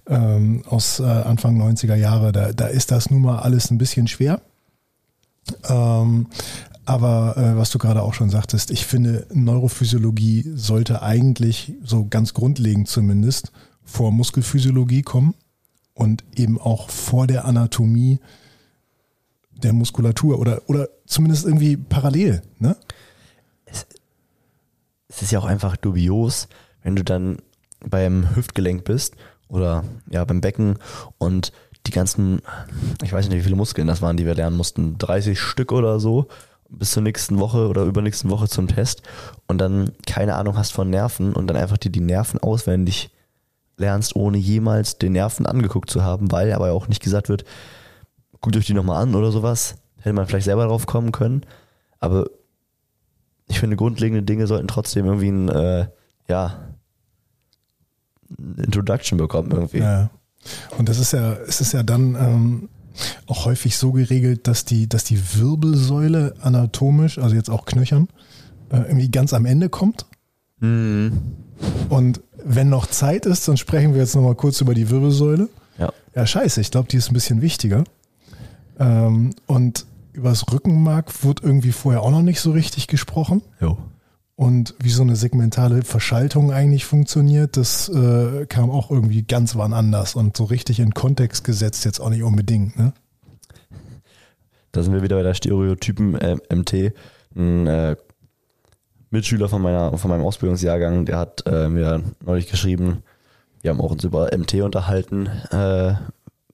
[0.07, 4.07] ähm, aus äh, Anfang 90er Jahre, da, da ist das nun mal alles ein bisschen
[4.07, 4.41] schwer.
[5.69, 6.27] Ähm,
[6.87, 12.33] aber äh, was du gerade auch schon sagtest, ich finde, Neurophysiologie sollte eigentlich so ganz
[12.33, 13.51] grundlegend zumindest
[13.83, 15.33] vor Muskelphysiologie kommen
[15.93, 18.19] und eben auch vor der Anatomie
[19.51, 22.41] der Muskulatur oder, oder zumindest irgendwie parallel.
[22.59, 22.77] Ne?
[25.09, 26.47] Es ist ja auch einfach dubios,
[26.83, 27.39] wenn du dann
[27.81, 29.15] beim Hüftgelenk bist
[29.49, 30.77] oder ja beim Becken
[31.17, 31.51] und
[31.85, 32.41] die ganzen,
[33.03, 35.99] ich weiß nicht, wie viele Muskeln das waren, die wir lernen mussten, 30 Stück oder
[35.99, 36.29] so,
[36.69, 39.01] bis zur nächsten Woche oder übernächsten Woche zum Test
[39.47, 43.09] und dann keine Ahnung hast von Nerven und dann einfach dir die Nerven auswendig
[43.77, 47.45] lernst, ohne jemals den Nerven angeguckt zu haben, weil aber auch nicht gesagt wird,
[48.41, 49.75] guckt euch die nochmal an oder sowas.
[49.97, 51.43] Hätte man vielleicht selber drauf kommen können.
[51.99, 52.27] Aber
[53.47, 55.87] ich finde, grundlegende Dinge sollten trotzdem irgendwie ein, äh,
[56.27, 56.67] ja,
[58.37, 59.79] ein Introduction bekommen irgendwie.
[59.79, 60.09] Ja.
[60.77, 62.69] Und das ist ja, es ist ja dann ähm,
[63.27, 68.07] auch häufig so geregelt, dass die, dass die Wirbelsäule anatomisch, also jetzt auch Knöchern,
[68.69, 70.05] äh, irgendwie ganz am Ende kommt.
[70.59, 71.21] Mhm.
[71.89, 75.49] Und wenn noch Zeit ist, dann sprechen wir jetzt nochmal kurz über die Wirbelsäule.
[75.77, 75.91] Ja.
[76.15, 77.83] Ja, scheiße, ich glaube, die ist ein bisschen wichtiger.
[78.79, 83.41] Ähm, und über das Rückenmark wurde irgendwie vorher auch noch nicht so richtig gesprochen.
[83.61, 83.77] Jo.
[84.37, 89.73] Und wie so eine segmentale Verschaltung eigentlich funktioniert, das äh, kam auch irgendwie ganz wann
[89.73, 92.77] anders und so richtig in Kontext gesetzt jetzt auch nicht unbedingt.
[92.77, 92.93] Ne?
[94.73, 96.93] Da sind wir wieder bei der Stereotypen äh, MT.
[97.35, 97.95] Ein äh,
[99.09, 103.01] Mitschüler von, meiner, von meinem Ausbildungsjahrgang, der hat äh, mir neulich geschrieben,
[103.63, 105.95] wir haben auch uns über MT unterhalten äh,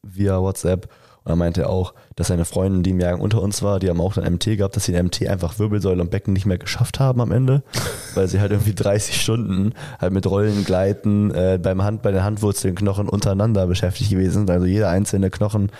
[0.04, 0.88] via WhatsApp.
[1.24, 4.02] Und er meinte auch, dass seine Freundin, die im Jahrgang unter uns war, die haben
[4.02, 7.00] auch dann MT gehabt, dass sie in MT einfach Wirbelsäule und Becken nicht mehr geschafft
[7.00, 7.64] haben am Ende,
[8.14, 12.24] weil sie halt irgendwie 30 Stunden halt mit Rollen, Gleiten, äh, beim Hand, bei den
[12.24, 14.50] Handwurzelnknochen untereinander beschäftigt gewesen sind.
[14.50, 15.72] Also jeder einzelne Knochen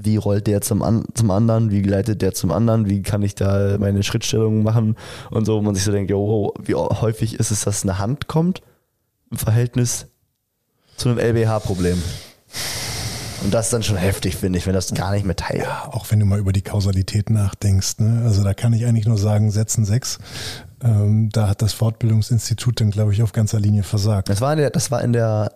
[0.00, 3.34] wie rollt der zum, an, zum anderen, wie gleitet der zum anderen, wie kann ich
[3.34, 4.96] da meine Schrittstellungen machen
[5.30, 8.28] und so, wo man sich so denkt, jo, wie häufig ist es, dass eine Hand
[8.28, 8.62] kommt
[9.30, 10.06] im Verhältnis
[10.96, 12.00] zu einem LBH-Problem.
[13.44, 15.62] Und das ist dann schon heftig, finde ich, wenn das gar nicht mehr teilt.
[15.62, 17.98] Ja, auch wenn du mal über die Kausalität nachdenkst.
[18.00, 18.22] Ne?
[18.24, 20.18] Also da kann ich eigentlich nur sagen, setzen sechs.
[20.82, 24.28] Ähm, da hat das Fortbildungsinstitut dann, glaube ich, auf ganzer Linie versagt.
[24.28, 25.52] Das war in der, das war in der,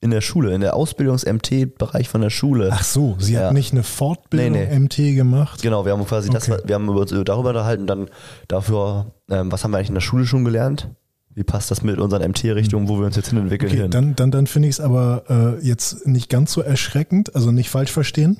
[0.00, 2.68] in der Schule, in der Ausbildungs-MT-Bereich von der Schule.
[2.72, 3.46] Ach so, sie Ja.
[3.46, 4.78] hat nicht eine Fortbildung Nee, nee.
[4.78, 5.62] MT gemacht.
[5.62, 6.60] Genau, wir haben quasi das, Okay.
[6.66, 8.08] wir haben uns darüber unterhalten, dann
[8.48, 10.88] dafür, ähm, was haben wir eigentlich in der Schule schon gelernt?
[11.36, 13.70] Wie passt das mit unseren MT-Richtungen, wo wir uns jetzt hin entwickeln?
[13.70, 13.90] Okay, hin?
[13.90, 17.68] dann, dann, dann finde ich es aber äh, jetzt nicht ganz so erschreckend, also nicht
[17.68, 18.38] falsch verstehen.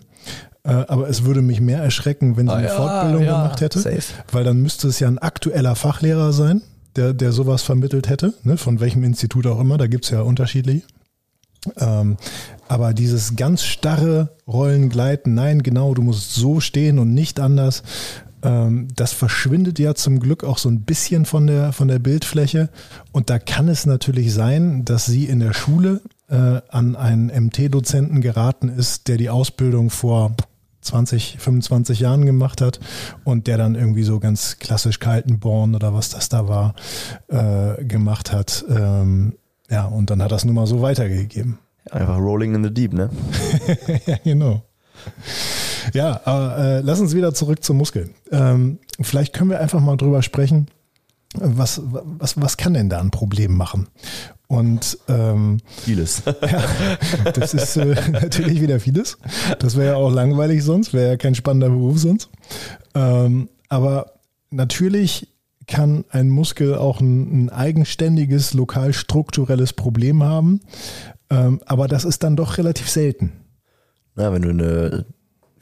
[0.65, 3.61] Äh, aber es würde mich mehr erschrecken, wenn sie Ah, eine ja, Fortbildung ja, gemacht
[3.61, 3.81] hätte.
[3.81, 4.03] safe.
[4.33, 6.63] Weil dann müsste es ja ein aktueller Fachlehrer sein,
[6.97, 8.57] der, der sowas vermittelt hätte, ne?
[8.57, 10.83] von welchem Institut auch immer, da gibt's ja unterschiedliche.
[11.77, 12.17] Ähm,
[12.69, 17.83] aber dieses ganz starre Rollen gleiten, nein, genau, du musst so stehen und nicht anders,
[18.95, 22.69] das verschwindet ja zum Glück auch so ein bisschen von der, von der Bildfläche.
[23.13, 28.21] Und da kann es natürlich sein, dass sie in der Schule äh, an einen MT-Dozenten
[28.21, 30.35] geraten ist, der die Ausbildung vor
[30.81, 32.81] 20, 25 Jahren gemacht hat
[33.25, 36.75] und der dann irgendwie so ganz klassisch Kaltenborn oder was das da war,
[37.29, 38.65] äh, gemacht hat.
[38.69, 39.35] Ähm,
[39.69, 41.59] ja, und dann hat das nun mal so weitergegeben.
[41.91, 43.11] Einfach rolling in the deep, ne?
[44.07, 44.63] ja, genau.
[45.95, 48.11] Ja, aber äh, lass uns wieder zurück zum Muskel.
[48.31, 50.69] Ähm, vielleicht können wir einfach mal drüber sprechen,
[51.35, 53.89] was, was, was kann denn da ein Problem machen?
[54.49, 56.23] Und ähm, vieles.
[56.41, 56.63] ja,
[57.33, 59.19] das ist äh, natürlich wieder vieles.
[59.59, 62.31] Das wäre ja auch langweilig sonst, wäre ja kein spannender Beruf sonst.
[62.95, 64.13] Ähm, aber
[64.51, 65.29] natürlich
[65.67, 70.61] kann ein Muskel auch ein, ein eigenständiges, lokal strukturelles Problem haben.
[71.29, 73.33] Ähm, aber das ist dann doch relativ selten.
[74.17, 75.07] Ja, wenn du eine,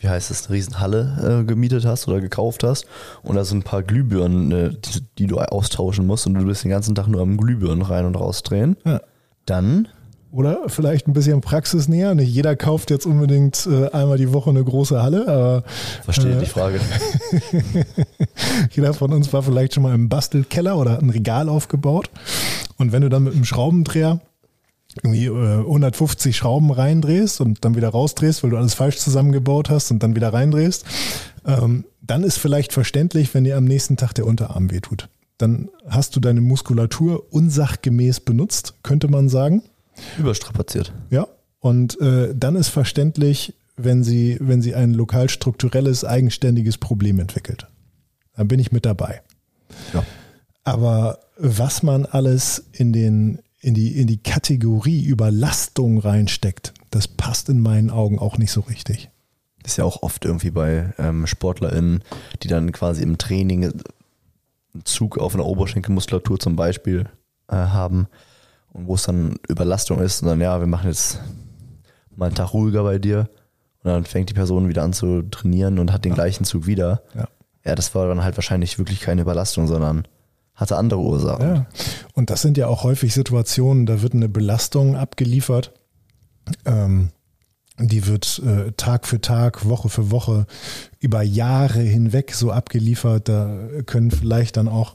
[0.05, 2.87] wie heißt es, eine Riesenhalle äh, gemietet hast oder gekauft hast
[3.23, 6.63] und da sind ein paar Glühbirnen, äh, die, die, du austauschen musst und du bist
[6.63, 9.01] den ganzen Tag nur am Glühbirnen rein und rausdrehen, ja.
[9.47, 9.89] dann
[10.31, 12.17] oder vielleicht ein bisschen praxisnäher.
[12.17, 15.29] Nicht jeder kauft jetzt unbedingt äh, einmal die Woche eine große Halle.
[15.29, 15.63] Aber,
[16.03, 16.81] Verstehe äh, die Frage.
[18.73, 22.11] jeder von uns war vielleicht schon mal im Bastelkeller oder hat ein Regal aufgebaut.
[22.79, 24.21] Und wenn du dann mit einem Schraubendreher
[25.03, 29.91] irgendwie äh, 150 Schrauben reindrehst und dann wieder rausdrehst, weil du alles falsch zusammengebaut hast
[29.91, 30.85] und dann wieder reindrehst,
[31.47, 35.09] ähm, dann ist vielleicht verständlich, wenn dir am nächsten Tag der Unterarm wehtut.
[35.39, 39.63] Dann hast du deine Muskulatur unsachgemäß benutzt, könnte man sagen.
[40.19, 40.93] Überstrapaziert.
[41.11, 41.27] Ja.
[41.61, 47.67] Und äh, dann ist verständlich, wenn sie, wenn sie ein lokal strukturelles, eigenständiges Problem entwickelt.
[48.37, 49.23] Dann bin ich mit dabei.
[49.93, 50.05] Ja.
[50.63, 57.49] Aber was man alles in, den, in, die, in die Kategorie Überlastung reinsteckt, das passt
[57.49, 59.11] in meinen Augen auch nicht so richtig.
[59.63, 62.05] Das ist ja auch oft irgendwie bei ähm, SportlerInnen,
[62.43, 67.07] die dann quasi im Training einen Zug auf einer Oberschenkelmuskulatur zum Beispiel
[67.49, 68.07] äh, haben,
[68.75, 71.21] und wo es dann Überlastung ist und dann, ja, wir machen jetzt
[72.15, 73.31] mal einen Tag ruhiger bei dir
[73.83, 76.17] und dann fängt die Person wieder an zu trainieren und hat den ja.
[76.17, 77.03] gleichen Zug wieder.
[77.15, 77.29] Ja.
[77.65, 80.07] ja, das war dann halt wahrscheinlich wirklich keine Überlastung, sondern
[80.55, 81.47] hatte andere Ursachen.
[81.47, 81.67] Ja.
[82.15, 85.73] Und das sind ja auch häufig Situationen, da wird eine Belastung abgeliefert.
[86.65, 87.11] Ähm,
[87.79, 90.47] die wird äh, Tag für Tag, Woche für Woche
[91.01, 93.29] über Jahre hinweg so abgeliefert.
[93.29, 94.95] Da können vielleicht dann auch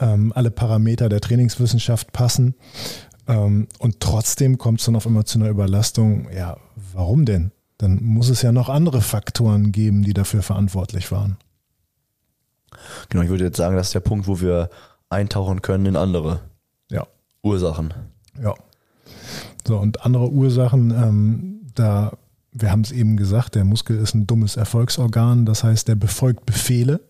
[0.00, 2.56] ähm, alle Parameter der Trainingswissenschaft passen.
[3.28, 6.28] Ähm, und trotzdem kommt es dann auf einmal zu einer Überlastung.
[6.34, 6.56] Ja,
[6.92, 7.52] warum denn?
[7.78, 11.36] Dann muss es ja noch andere Faktoren geben, die dafür verantwortlich waren.
[13.08, 14.68] Genau, ich würde jetzt sagen, das ist der Punkt, wo wir
[15.08, 16.40] eintauchen können in andere
[16.90, 17.06] ja.
[17.42, 17.94] Ursachen.
[18.42, 18.54] Ja.
[19.66, 22.12] So, und andere Ursachen, ähm, da,
[22.52, 26.46] wir haben es eben gesagt, der Muskel ist ein dummes Erfolgsorgan, das heißt, der befolgt
[26.46, 27.00] Befehle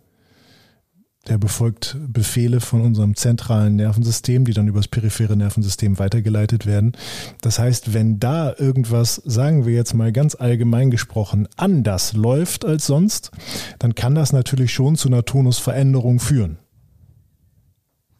[1.28, 6.92] der befolgt Befehle von unserem zentralen Nervensystem, die dann übers periphere Nervensystem weitergeleitet werden.
[7.40, 12.86] Das heißt, wenn da irgendwas, sagen wir jetzt mal ganz allgemein gesprochen, anders läuft als
[12.86, 13.30] sonst,
[13.78, 16.58] dann kann das natürlich schon zu einer Tonusveränderung führen.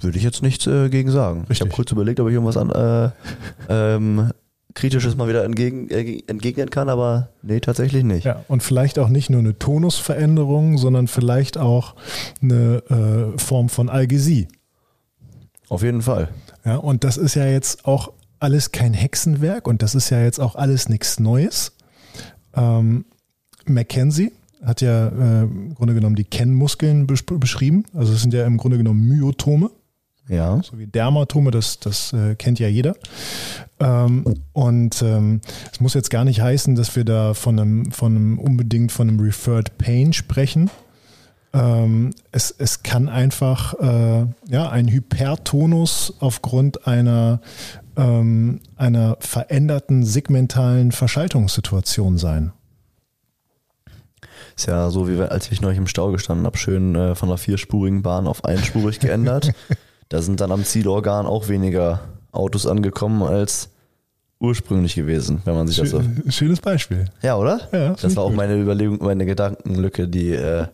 [0.01, 1.41] Würde ich jetzt nichts äh, gegen sagen.
[1.41, 1.57] Richtig.
[1.57, 3.11] Ich habe kurz überlegt, ob ich irgendwas an äh,
[3.69, 4.31] ähm,
[4.75, 8.25] Kritisches mal wieder entgegen, äh, entgegnen kann, aber nee, tatsächlich nicht.
[8.25, 11.95] Ja, und vielleicht auch nicht nur eine Tonusveränderung, sondern vielleicht auch
[12.43, 12.83] eine
[13.35, 14.49] äh, Form von Algesie.
[15.69, 16.29] Auf jeden Fall.
[16.65, 20.39] Ja, und das ist ja jetzt auch alles kein Hexenwerk und das ist ja jetzt
[20.41, 21.73] auch alles nichts Neues.
[22.55, 23.07] Ähm,
[23.65, 24.33] Mackenzie
[24.63, 27.85] hat ja äh, im Grunde genommen die Kennmuskeln beschrieben.
[27.95, 29.71] Also es sind ja im Grunde genommen Myotome.
[30.29, 30.61] Ja.
[30.63, 32.97] So wie Dermatome, das, das äh, kennt ja jeder.
[33.79, 35.41] Ähm, und ähm,
[35.73, 39.09] es muss jetzt gar nicht heißen, dass wir da von einem, von einem unbedingt von
[39.09, 40.71] einem Referred Pain sprechen.
[41.53, 47.41] Ähm, es, es kann einfach äh, ja, ein Hypertonus aufgrund einer,
[47.97, 52.53] ähm, einer veränderten segmentalen Verschaltungssituation sein.
[54.57, 57.39] Ist ja so, wie als ich neulich im Stau gestanden habe, schön äh, von einer
[57.39, 59.53] vierspurigen Bahn auf einspurig geändert.
[60.09, 62.01] Da sind dann am Zielorgan auch weniger
[62.33, 63.71] Autos angekommen als
[64.39, 66.03] ursprünglich gewesen, wenn man sich das so.
[66.29, 67.07] Schönes Beispiel.
[67.23, 67.61] Ja, oder?
[67.73, 68.37] Ja, das war auch gut.
[68.37, 70.67] meine Überlegung, meine Gedankenlücke, die äh,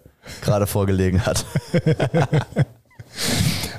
[0.43, 1.47] gerade vorgelegen hat.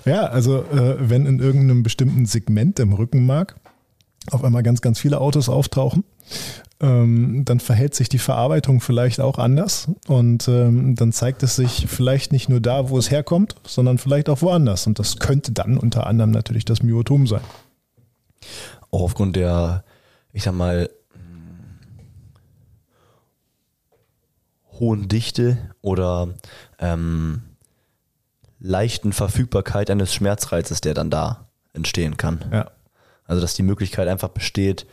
[0.06, 3.56] ja, also äh, wenn in irgendeinem bestimmten Segment im Rückenmark
[4.32, 6.06] auf einmal ganz, ganz viele Autos auftauchen,
[6.80, 11.88] ähm, dann verhält sich die Verarbeitung vielleicht auch anders und ähm, dann zeigt es sich
[11.88, 14.88] vielleicht nicht nur da, wo es herkommt, sondern vielleicht auch woanders.
[14.88, 17.42] Und das könnte dann unter anderem natürlich das Myotom sein.
[18.92, 19.84] Auch aufgrund der,
[20.34, 20.90] ich sag mal,
[24.80, 26.30] hohen Dichte oder
[26.80, 27.44] ähm,
[28.60, 32.44] leichten Verfügbarkeit eines Schmerzreizes, der dann da entstehen kann.
[32.52, 32.72] Ja.
[33.26, 34.86] Also dass die Möglichkeit einfach besteht,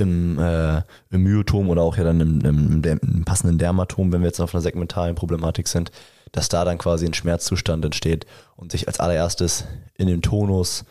[0.00, 4.28] im, äh, im Myotom oder auch ja dann im, im, im, passenden Dermatom, wenn wir
[4.28, 5.90] jetzt auf einer segmentalen Problematik sind,
[6.32, 9.64] dass da dann quasi ein Schmerzzustand entsteht und sich als allererstes
[9.96, 10.84] in dem Tonus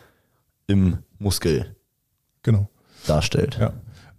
[0.66, 1.76] im Muskel
[2.42, 2.68] genau.
[3.06, 3.58] darstellt.
[3.60, 3.72] Ja.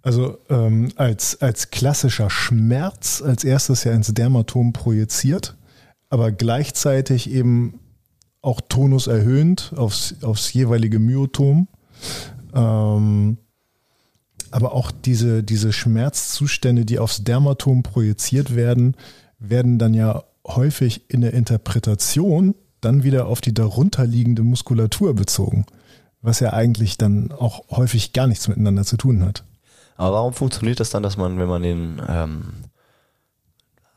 [0.03, 5.55] Also ähm, als, als klassischer Schmerz als erstes ja ins Dermatom projiziert,
[6.09, 7.79] aber gleichzeitig eben
[8.41, 11.67] auch Tonus erhöhend aufs, aufs jeweilige Myotom.
[12.53, 13.37] Ähm,
[14.51, 18.95] aber auch diese, diese Schmerzzustände, die aufs Dermatom projiziert werden,
[19.39, 25.65] werden dann ja häufig in der Interpretation dann wieder auf die darunterliegende Muskulatur bezogen,
[26.21, 29.43] was ja eigentlich dann auch häufig gar nichts miteinander zu tun hat.
[29.97, 32.53] Aber warum funktioniert das dann, dass man, wenn man den ähm,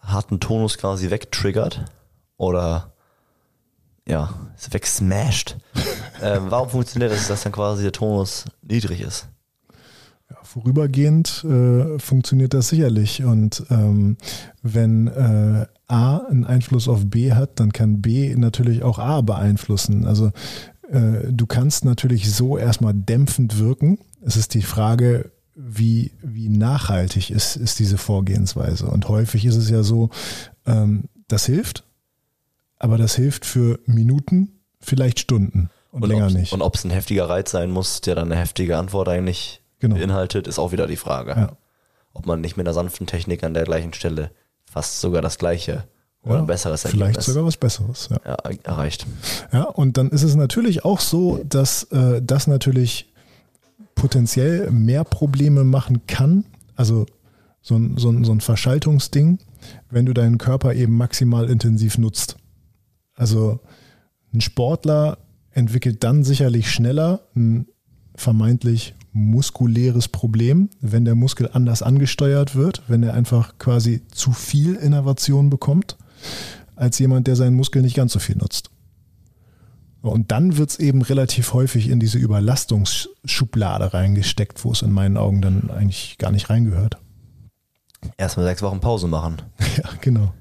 [0.00, 1.84] harten Tonus quasi wegtriggert
[2.36, 2.92] oder
[4.06, 4.34] ja,
[4.70, 5.56] wegsmasht,
[6.22, 9.28] ähm, warum funktioniert das, dass dann quasi der Tonus niedrig ist?
[10.30, 13.24] Ja, vorübergehend äh, funktioniert das sicherlich.
[13.24, 14.16] Und ähm,
[14.62, 20.06] wenn äh, A einen Einfluss auf B hat, dann kann B natürlich auch A beeinflussen.
[20.06, 20.32] Also
[20.90, 23.98] äh, du kannst natürlich so erstmal dämpfend wirken.
[24.22, 28.87] Es ist die Frage, wie, wie nachhaltig ist, ist diese Vorgehensweise.
[28.87, 30.10] Und häufig ist es ja so,
[30.66, 31.84] ähm, das hilft,
[32.78, 36.52] aber das hilft für Minuten, vielleicht Stunden und, und länger nicht.
[36.52, 39.97] Und ob es ein heftiger Reiz sein muss, der dann eine heftige Antwort eigentlich genau.
[40.01, 41.31] beinhaltet, ist auch wieder die Frage.
[41.31, 41.57] Ja.
[42.12, 44.31] Ob man nicht mit einer sanften Technik an der gleichen Stelle
[44.64, 45.85] fast sogar das gleiche
[46.23, 48.18] oder ja, ein besseres Ergebnis vielleicht sogar was Besseres ja.
[48.25, 49.07] Ja, erreicht.
[49.53, 53.12] Ja, und dann ist es natürlich auch so, dass äh, das natürlich
[53.94, 56.44] potenziell mehr Probleme machen kann,
[56.77, 57.07] also
[57.61, 59.38] so ein, so ein, so ein Verschaltungsding,
[59.90, 62.37] wenn du deinen Körper eben maximal intensiv nutzt.
[63.14, 63.61] Also
[64.33, 65.18] ein Sportler
[65.51, 67.66] entwickelt dann sicherlich schneller ein
[68.16, 74.74] vermeintlich muskuläres Problem, wenn der Muskel anders angesteuert wird, wenn er einfach quasi zu viel
[74.74, 75.96] Innovation bekommt,
[76.77, 78.70] als jemand, der seinen Muskel nicht ganz so viel nutzt.
[80.03, 85.16] Und dann wird es eben relativ häufig in diese Überlastungsschublade reingesteckt, wo es in meinen
[85.16, 86.98] Augen dann eigentlich gar nicht reingehört.
[88.18, 89.40] Erstmal sechs Wochen Pause machen.
[89.77, 90.33] Ja, genau.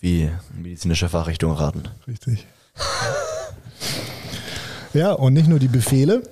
[0.00, 1.84] Wie medizinische Fachrichtung raten.
[2.06, 2.46] Richtig.
[4.92, 6.22] ja, und nicht nur die Befehle,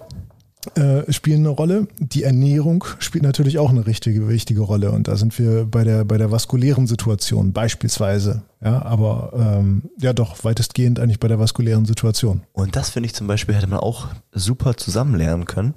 [0.77, 1.89] äh, spielen eine Rolle.
[1.99, 4.91] Die Ernährung spielt natürlich auch eine richtige, wichtige Rolle.
[4.93, 8.43] Und da sind wir bei der, bei der vaskulären Situation beispielsweise.
[8.63, 12.43] Ja, aber ähm, ja doch, weitestgehend eigentlich bei der vaskulären Situation.
[12.53, 15.75] Und das finde ich zum Beispiel, hätte man auch super zusammen lernen können.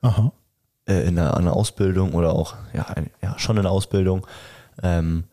[0.00, 0.32] Aha.
[0.86, 4.26] Äh, in einer, einer, Ausbildung oder auch, ja, ein, ja schon in der Ausbildung.
[4.82, 5.24] Ähm,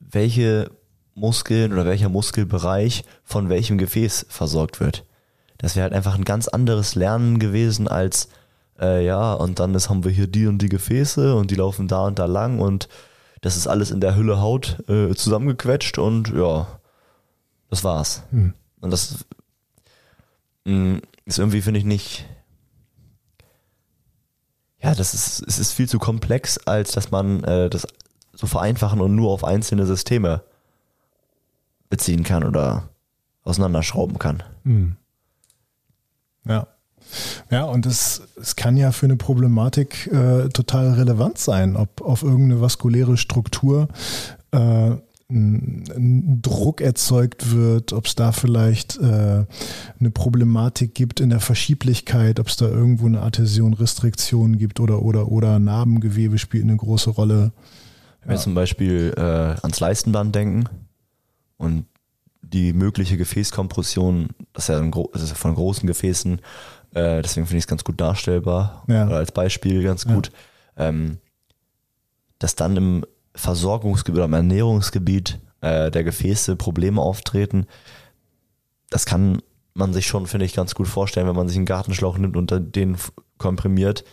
[0.00, 0.70] welche
[1.14, 5.04] Muskeln oder welcher Muskelbereich von welchem Gefäß versorgt wird
[5.58, 8.28] das wäre halt einfach ein ganz anderes Lernen gewesen als,
[8.80, 11.88] äh, ja, und dann ist, haben wir hier die und die Gefäße und die laufen
[11.88, 12.88] da und da lang und
[13.40, 16.66] das ist alles in der Hülle Haut äh, zusammengequetscht und ja,
[17.70, 18.22] das war's.
[18.30, 18.54] Hm.
[18.80, 19.24] Und das
[20.64, 22.24] mh, mm, ist irgendwie, finde ich, nicht.
[24.80, 27.86] Ja, das ist, es ist viel zu komplex, als dass man äh, das
[28.32, 30.42] so vereinfachen und nur auf einzelne Systeme
[31.90, 32.88] beziehen kann oder
[33.42, 34.42] auseinanderschrauben kann.
[34.64, 34.96] Hm.
[36.48, 36.66] Ja.
[37.50, 42.22] Ja, und es, es kann ja für eine Problematik äh, total relevant sein, ob auf
[42.22, 43.88] irgendeine vaskuläre Struktur
[44.50, 44.90] äh,
[45.30, 49.44] ein, Druck erzeugt wird, ob es da vielleicht äh,
[50.00, 55.02] eine Problematik gibt in der Verschieblichkeit, ob es da irgendwo eine Adhäsion, Restriktion gibt oder
[55.02, 57.52] oder oder Narbengewebe spielt eine große Rolle.
[58.22, 60.64] Wenn wir zum Beispiel äh, ans Leistenband denken
[61.56, 61.86] und
[62.52, 66.40] die mögliche Gefäßkompression, das ist ja, ein, das ist von großen Gefäßen,
[66.94, 69.06] äh, deswegen finde ich es ganz gut darstellbar, ja.
[69.06, 70.30] oder als Beispiel ganz gut,
[70.76, 70.88] ja.
[70.88, 71.18] ähm,
[72.38, 77.66] dass dann im Versorgungsgebiet oder im Ernährungsgebiet äh, der Gefäße Probleme auftreten,
[78.90, 79.42] das kann
[79.74, 82.52] man sich schon, finde ich, ganz gut vorstellen, wenn man sich einen Gartenschlauch nimmt und
[82.74, 82.96] den
[83.36, 84.04] komprimiert,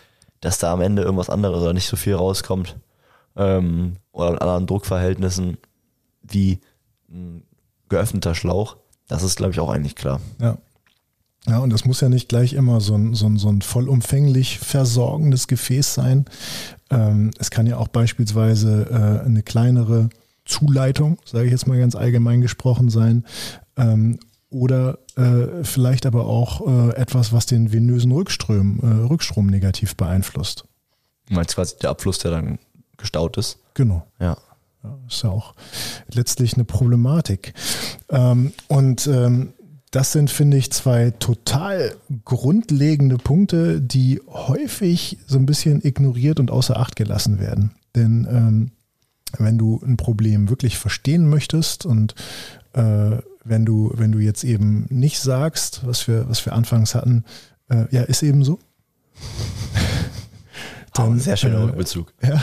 [0.41, 2.77] dass da am Ende irgendwas anderes oder nicht so viel rauskommt
[3.35, 5.57] ähm, oder in anderen Druckverhältnissen
[6.21, 6.59] wie
[7.09, 7.43] ein
[7.89, 8.77] geöffneter Schlauch.
[9.07, 10.19] Das ist, glaube ich, auch eigentlich klar.
[10.39, 10.57] Ja.
[11.47, 14.57] Ja, und das muss ja nicht gleich immer so ein, so ein, so ein vollumfänglich
[14.57, 16.25] versorgendes Gefäß sein.
[16.89, 20.09] Ähm, es kann ja auch beispielsweise äh, eine kleinere
[20.45, 23.25] Zuleitung, sage ich jetzt mal ganz allgemein gesprochen, sein.
[23.77, 24.19] Ähm,
[24.49, 30.65] oder äh, vielleicht aber auch äh, etwas, was den venösen Rückstrom, äh, Rückstrom negativ beeinflusst.
[31.27, 32.59] Du meinst quasi der Abfluss, der dann
[32.97, 33.59] gestaut ist?
[33.73, 34.05] Genau.
[34.19, 34.37] Ja.
[34.85, 35.55] Ja, ist ja auch
[36.11, 37.53] letztlich eine Problematik.
[38.09, 39.53] Ähm, und ähm,
[39.91, 41.95] das sind, finde ich, zwei total
[42.25, 47.71] grundlegende Punkte, die häufig so ein bisschen ignoriert und außer Acht gelassen werden.
[47.95, 48.71] Denn ähm,
[49.37, 52.13] wenn du ein Problem wirklich verstehen möchtest und
[52.73, 57.23] äh, wenn du, wenn du jetzt eben nicht sagst, was wir, was wir anfangs hatten,
[57.69, 58.59] äh, ja, ist eben so.
[60.95, 62.13] Dann, oh, sehr schöner äh, Bezug.
[62.23, 62.41] Ja,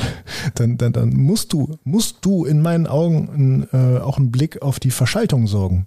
[0.54, 4.78] dann, dann, dann musst du, musst du in meinen Augen äh, auch einen Blick auf
[4.78, 5.86] die Verschaltung sorgen.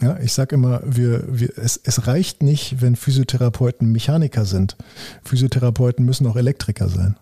[0.00, 4.76] Ja, ich sage immer, wir, wir, es, es reicht nicht, wenn Physiotherapeuten Mechaniker sind.
[5.22, 7.16] Physiotherapeuten müssen auch Elektriker sein.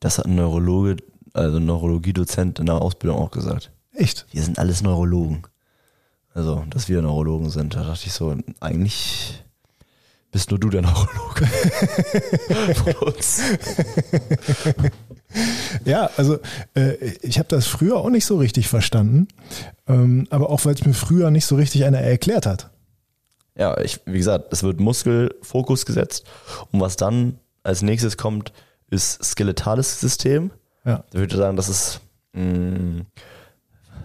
[0.00, 0.96] Das hat ein Neurologe,
[1.32, 3.70] also ein Neurologiedozent in der Ausbildung auch gesagt.
[3.92, 4.26] Echt?
[4.32, 5.42] Wir sind alles Neurologen.
[6.34, 9.42] Also, dass wir Neurologen sind, da dachte ich so, eigentlich
[10.32, 11.46] bist nur du der Neurologe
[12.74, 13.40] von uns.
[15.84, 16.38] Ja, also
[16.74, 19.28] äh, ich habe das früher auch nicht so richtig verstanden,
[19.86, 22.70] ähm, aber auch weil es mir früher nicht so richtig einer erklärt hat.
[23.56, 26.26] Ja, ich, wie gesagt, es wird Muskelfokus gesetzt
[26.70, 28.52] und was dann als nächstes kommt,
[28.90, 30.50] ist skeletales System.
[30.84, 31.04] Ja.
[31.10, 32.00] Da würde ich sagen, das ist
[32.32, 33.04] mh,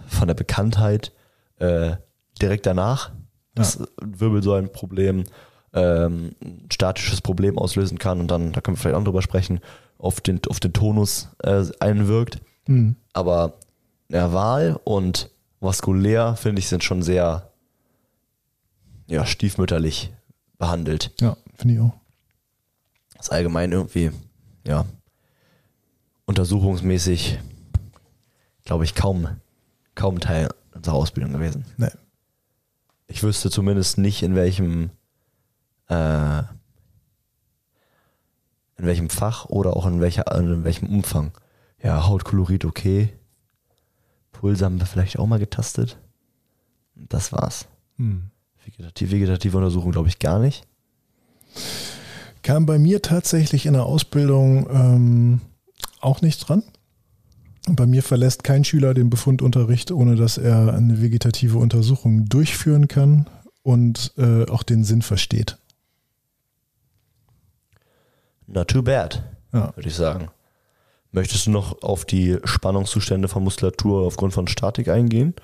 [0.06, 1.12] von der Bekanntheit
[1.58, 1.96] äh,
[2.40, 3.12] direkt danach,
[3.54, 3.86] dass ja.
[4.02, 5.24] Wirbelsäulenproblem
[5.74, 9.60] ähm, ein statisches Problem auslösen kann und dann, da können wir vielleicht auch drüber sprechen,
[9.98, 12.40] auf den, auf den Tonus äh, einwirkt.
[12.66, 12.96] Mhm.
[13.12, 13.54] Aber
[14.08, 15.30] nerval und
[15.60, 17.50] vaskulär, finde ich, sind schon sehr
[19.06, 20.12] ja, stiefmütterlich
[20.58, 21.12] behandelt.
[21.20, 21.92] Ja, finde ich auch.
[23.16, 24.10] Das ist allgemein irgendwie,
[24.66, 24.84] ja,
[26.26, 27.38] untersuchungsmäßig,
[28.64, 29.28] glaube ich, kaum,
[29.94, 31.64] kaum Teil unserer Ausbildung gewesen.
[31.76, 31.90] Nee.
[33.06, 34.90] Ich wüsste zumindest nicht, in welchem
[35.92, 36.38] äh,
[38.78, 41.32] in welchem Fach oder auch in, welcher, in welchem Umfang.
[41.82, 43.12] Ja, Hautkolorit okay.
[44.32, 45.98] Puls haben wir vielleicht auch mal getastet.
[46.94, 47.66] Das war's.
[47.96, 48.30] Hm.
[48.64, 50.66] Vegetativ, vegetative Untersuchung glaube ich gar nicht.
[52.42, 55.40] Kam bei mir tatsächlich in der Ausbildung ähm,
[56.00, 56.62] auch nicht dran.
[57.68, 63.28] Bei mir verlässt kein Schüler den Befundunterricht, ohne dass er eine vegetative Untersuchung durchführen kann
[63.62, 65.58] und äh, auch den Sinn versteht.
[68.52, 69.72] Not too bad, Ja.
[69.74, 70.28] würde ich sagen.
[71.14, 75.34] Möchtest du noch auf die Spannungszustände von Muskulatur aufgrund von Statik eingehen?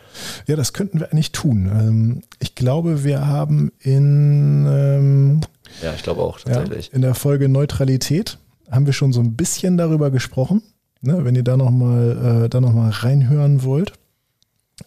[0.46, 1.66] Ja, das könnten wir eigentlich tun.
[1.66, 5.40] Ähm, ich glaube, wir haben in, ähm,
[5.82, 6.92] Ja, ich glaube auch ja, tatsächlich.
[6.94, 8.38] in der Folge Neutralität
[8.70, 10.62] haben wir schon so ein bisschen darüber gesprochen.
[11.00, 13.92] Ne, wenn ihr da nochmal äh, da noch mal reinhören wollt,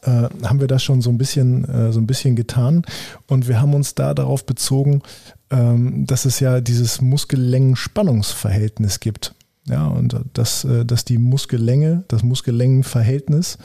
[0.04, 2.84] äh, haben wir das schon so ein bisschen äh, so ein bisschen getan
[3.28, 5.02] und wir haben uns da darauf bezogen,
[5.50, 9.36] ähm, dass es ja dieses Muskellängen-Spannungsverhältnis gibt.
[9.68, 13.60] Ja, und dass, äh, dass die Muskellänge, das Muskellängenverhältnis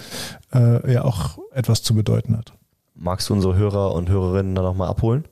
[0.54, 2.52] äh, ja auch etwas zu bedeuten hat.
[2.94, 5.24] Magst du unsere Hörer und Hörerinnen da nochmal abholen?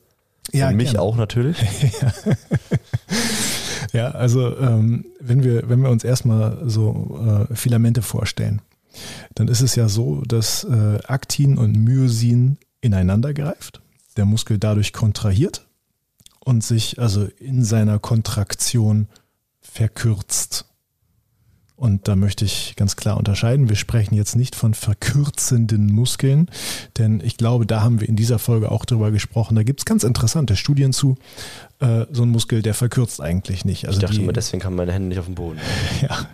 [0.51, 1.01] Ja, und mich gerne.
[1.01, 1.57] auch natürlich.
[3.95, 8.61] Ja, also ähm, wenn wir, wenn wir uns erstmal so äh, Filamente vorstellen,
[9.35, 13.81] dann ist es ja so, dass äh, Aktin und Myosin ineinander greift,
[14.17, 15.67] der Muskel dadurch kontrahiert
[16.39, 19.07] und sich also in seiner Kontraktion
[19.61, 20.65] verkürzt.
[21.77, 23.67] Und da möchte ich ganz klar unterscheiden.
[23.67, 26.49] Wir sprechen jetzt nicht von verkürzenden Muskeln,
[26.97, 29.55] denn ich glaube, da haben wir in dieser Folge auch drüber gesprochen.
[29.55, 31.17] Da gibt es ganz interessante Studien zu.
[31.79, 33.87] Äh, so ein Muskel, der verkürzt eigentlich nicht.
[33.87, 35.59] Also ich dachte die, immer, deswegen kamen meine Hände nicht auf den Boden.
[36.01, 36.25] ja.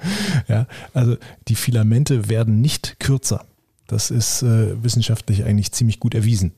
[0.48, 1.16] ja, also
[1.48, 3.44] die Filamente werden nicht kürzer.
[3.86, 6.52] Das ist äh, wissenschaftlich eigentlich ziemlich gut erwiesen.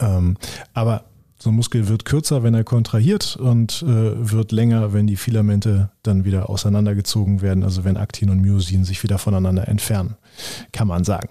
[0.00, 0.36] Ähm,
[0.74, 1.04] aber
[1.38, 3.86] so ein Muskel wird kürzer, wenn er kontrahiert und äh,
[4.30, 9.02] wird länger, wenn die Filamente dann wieder auseinandergezogen werden, also wenn Aktin und Myosin sich
[9.02, 10.16] wieder voneinander entfernen,
[10.72, 11.28] kann man sagen.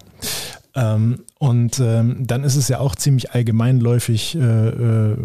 [0.74, 5.16] Ähm, und ähm, dann ist es ja auch ziemlich allgemeinläufig äh, äh,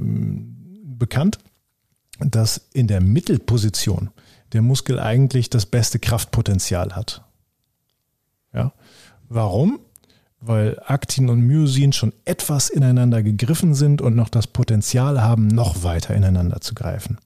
[0.83, 1.37] bekannt,
[2.19, 4.09] dass in der Mittelposition
[4.53, 7.23] der Muskel eigentlich das beste Kraftpotenzial hat.
[8.53, 8.73] Ja.
[9.29, 9.79] Warum?
[10.39, 15.83] Weil Aktin und Myosin schon etwas ineinander gegriffen sind und noch das Potenzial haben, noch
[15.83, 17.17] weiter ineinander zu greifen.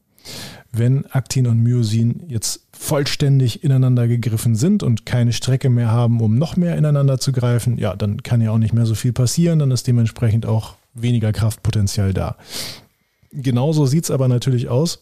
[0.72, 6.38] Wenn Aktin und Myosin jetzt vollständig ineinander gegriffen sind und keine Strecke mehr haben, um
[6.38, 9.60] noch mehr ineinander zu greifen, ja, dann kann ja auch nicht mehr so viel passieren,
[9.60, 12.36] dann ist dementsprechend auch weniger Kraftpotenzial da.
[13.32, 15.00] Genauso sieht es aber natürlich aus,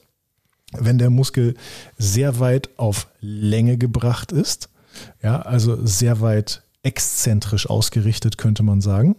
[0.77, 1.55] wenn der Muskel
[1.97, 4.69] sehr weit auf Länge gebracht ist,
[5.21, 9.15] ja, also sehr weit exzentrisch ausgerichtet, könnte man sagen.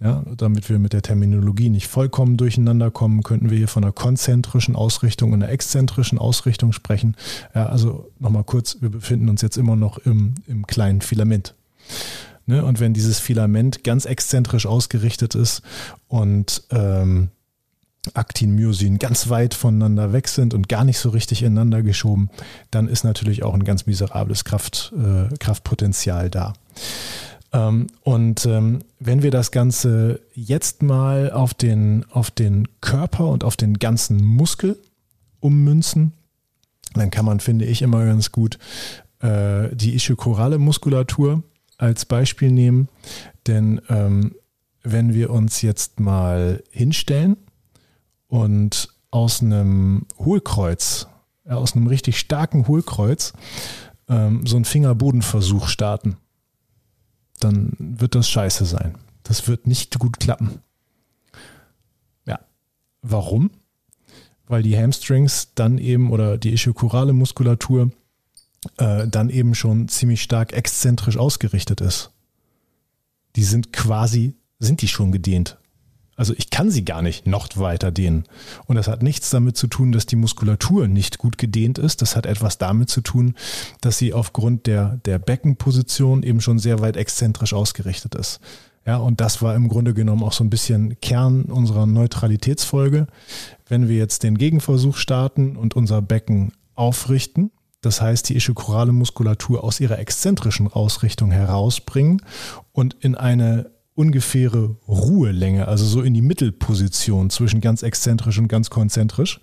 [0.00, 3.92] Ja, damit wir mit der Terminologie nicht vollkommen durcheinander kommen, könnten wir hier von einer
[3.92, 7.16] konzentrischen Ausrichtung und einer exzentrischen Ausrichtung sprechen.
[7.54, 11.54] Ja, also nochmal kurz, wir befinden uns jetzt immer noch im, im kleinen Filament.
[12.46, 12.64] Ne?
[12.64, 15.62] Und wenn dieses Filament ganz exzentrisch ausgerichtet ist
[16.08, 17.28] und ähm,
[18.14, 22.30] Aktin, Myosin ganz weit voneinander weg sind und gar nicht so richtig ineinander geschoben,
[22.70, 26.54] dann ist natürlich auch ein ganz miserables Kraft, äh, Kraftpotenzial da.
[27.52, 33.44] Ähm, und ähm, wenn wir das Ganze jetzt mal auf den, auf den Körper und
[33.44, 34.78] auf den ganzen Muskel
[35.38, 36.12] ummünzen,
[36.94, 38.58] dann kann man, finde ich, immer ganz gut
[39.20, 41.42] äh, die ischiochorale Muskulatur
[41.78, 42.88] als Beispiel nehmen.
[43.46, 44.34] Denn ähm,
[44.82, 47.36] wenn wir uns jetzt mal hinstellen
[48.32, 51.06] und aus einem Hohlkreuz,
[51.44, 53.34] ja, aus einem richtig starken Hohlkreuz,
[54.08, 56.16] ähm, so einen Fingerbodenversuch starten,
[57.40, 58.96] dann wird das scheiße sein.
[59.22, 60.62] Das wird nicht gut klappen.
[62.24, 62.40] Ja.
[63.02, 63.50] Warum?
[64.46, 67.90] Weil die Hamstrings dann eben oder die ischiochorale Muskulatur
[68.78, 72.12] äh, dann eben schon ziemlich stark exzentrisch ausgerichtet ist.
[73.36, 75.58] Die sind quasi, sind die schon gedehnt.
[76.14, 78.24] Also ich kann sie gar nicht noch weiter dehnen.
[78.66, 82.02] Und das hat nichts damit zu tun, dass die Muskulatur nicht gut gedehnt ist.
[82.02, 83.34] Das hat etwas damit zu tun,
[83.80, 88.40] dass sie aufgrund der, der Beckenposition eben schon sehr weit exzentrisch ausgerichtet ist.
[88.84, 93.06] Ja, und das war im Grunde genommen auch so ein bisschen Kern unserer Neutralitätsfolge.
[93.68, 99.64] Wenn wir jetzt den Gegenversuch starten und unser Becken aufrichten, das heißt, die ischiochorale Muskulatur
[99.64, 102.22] aus ihrer exzentrischen Ausrichtung herausbringen
[102.72, 108.70] und in eine ungefähre Ruhelänge, also so in die Mittelposition zwischen ganz exzentrisch und ganz
[108.70, 109.40] konzentrisch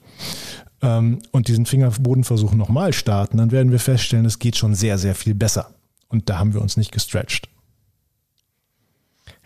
[0.82, 5.16] ähm, und diesen Fingerbodenversuch nochmal starten, dann werden wir feststellen, es geht schon sehr, sehr
[5.16, 5.76] viel besser.
[6.08, 7.48] Und da haben wir uns nicht gestretched.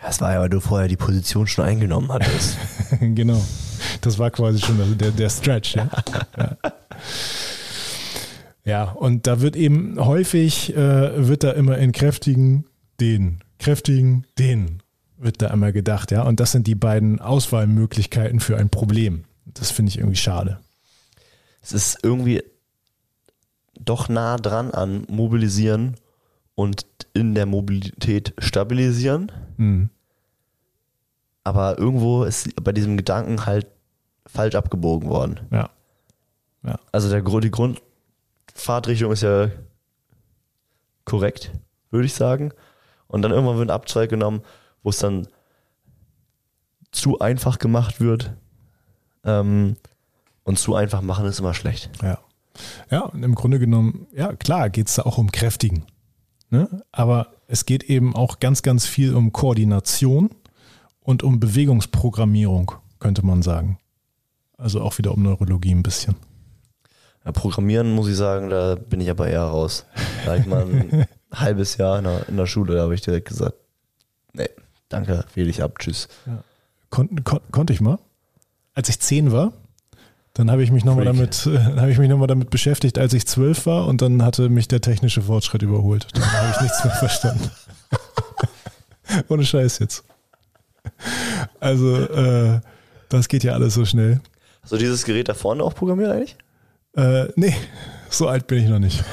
[0.01, 2.57] Das war ja, weil du vorher die Position schon eingenommen hattest.
[2.99, 3.41] genau.
[4.01, 5.75] Das war quasi schon der, der Stretch.
[5.75, 5.89] Ja.
[6.37, 6.57] ja.
[8.65, 12.63] Ja, und da wird eben häufig, äh, wird da immer in kräftigen,
[13.01, 14.82] den, kräftigen, den,
[15.23, 16.23] wird da immer gedacht, ja.
[16.23, 19.25] Und das sind die beiden Auswahlmöglichkeiten für ein Problem.
[19.45, 20.59] Das finde ich irgendwie schade.
[21.61, 22.43] Es ist irgendwie
[23.79, 25.95] doch nah dran an mobilisieren
[26.55, 29.31] und in der Mobilität stabilisieren.
[29.57, 29.89] Mhm.
[31.43, 33.67] Aber irgendwo ist bei diesem Gedanken halt
[34.25, 35.39] falsch abgebogen worden.
[35.51, 35.69] Ja.
[36.63, 36.79] ja.
[36.91, 37.81] Also der, die Grund,
[38.53, 39.49] Fahrtrichtung ist ja
[41.05, 41.51] korrekt,
[41.91, 42.53] würde ich sagen.
[43.07, 44.41] Und dann irgendwann wird ein Abzweig genommen,
[44.83, 45.27] wo es dann
[46.91, 48.33] zu einfach gemacht wird.
[49.23, 49.77] Ähm,
[50.43, 51.89] und zu einfach machen ist immer schlecht.
[52.01, 52.19] Ja.
[52.91, 55.85] Ja, und im Grunde genommen, ja, klar, geht es da auch um Kräftigen.
[56.49, 56.83] Ne?
[56.91, 60.29] Aber es geht eben auch ganz, ganz viel um Koordination
[60.99, 63.79] und um Bewegungsprogrammierung, könnte man sagen.
[64.57, 66.15] Also auch wieder um Neurologie ein bisschen.
[67.25, 69.85] Ja, Programmieren muss ich sagen, da bin ich aber eher raus.
[70.25, 73.29] Da ich mal ein halbes Jahr in der, in der Schule, da habe ich direkt
[73.29, 73.55] gesagt,
[74.33, 74.49] nee,
[74.93, 76.07] danke, wähle ich ab, tschüss.
[76.25, 76.43] Ja.
[76.89, 77.99] Kon kon konnte ich mal.
[78.75, 79.53] Als ich zehn war,
[80.33, 83.27] dann habe ich mich nochmal damit, äh, habe ich mich nochmal damit beschäftigt, als ich
[83.27, 86.07] zwölf war und dann hatte mich der technische Fortschritt überholt.
[86.13, 87.51] Dann habe ich nichts mehr verstanden.
[89.27, 90.03] Ohne Scheiß jetzt.
[91.59, 92.61] Also, äh,
[93.09, 94.21] das geht ja alles so schnell.
[94.63, 96.37] Hast du dieses Gerät da vorne auch programmiert eigentlich?
[96.95, 97.55] Äh, nee,
[98.09, 99.03] so alt bin ich noch nicht.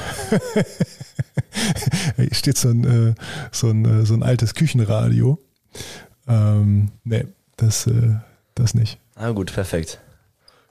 [2.31, 3.15] Steht so ein, äh,
[3.51, 5.39] so, ein, äh, so ein altes Küchenradio.
[6.27, 7.25] Ähm, nee,
[7.57, 8.15] das, äh,
[8.55, 8.99] das nicht.
[9.15, 9.99] Ah, gut, perfekt.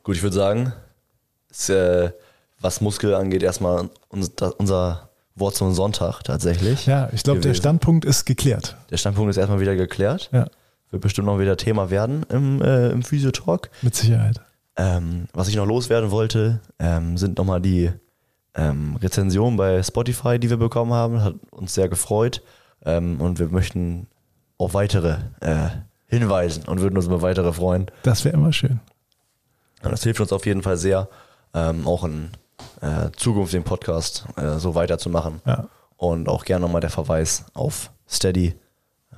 [0.03, 0.72] Gut, ich würde sagen,
[1.51, 2.11] ist, äh,
[2.61, 6.86] was Muskel angeht, erstmal unser Wort zum Sonntag tatsächlich.
[6.86, 8.76] Ja, ich glaube, der Standpunkt ist geklärt.
[8.90, 10.30] Der Standpunkt ist erstmal wieder geklärt.
[10.32, 10.46] Ja.
[10.90, 13.70] Wird bestimmt noch wieder Thema werden im, äh, im Physiotalk.
[13.82, 14.40] Mit Sicherheit.
[14.76, 17.90] Ähm, was ich noch loswerden wollte, ähm, sind nochmal die
[18.55, 21.22] ähm, Rezensionen bei Spotify, die wir bekommen haben.
[21.22, 22.42] Hat uns sehr gefreut.
[22.84, 24.09] Ähm, und wir möchten
[24.61, 25.70] auf weitere äh,
[26.06, 27.86] hinweisen und würden uns über weitere freuen.
[28.02, 28.80] Das wäre immer schön.
[29.82, 31.08] Und das hilft uns auf jeden Fall sehr,
[31.54, 32.30] ähm, auch in
[32.82, 35.40] äh, Zukunft den Podcast äh, so weiterzumachen.
[35.46, 35.68] Ja.
[35.96, 38.54] Und auch gerne nochmal der Verweis auf Steady.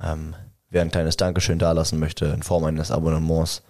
[0.01, 0.33] Ähm,
[0.69, 3.63] wer ein kleines Dankeschön dalassen möchte in Form eines Abonnements,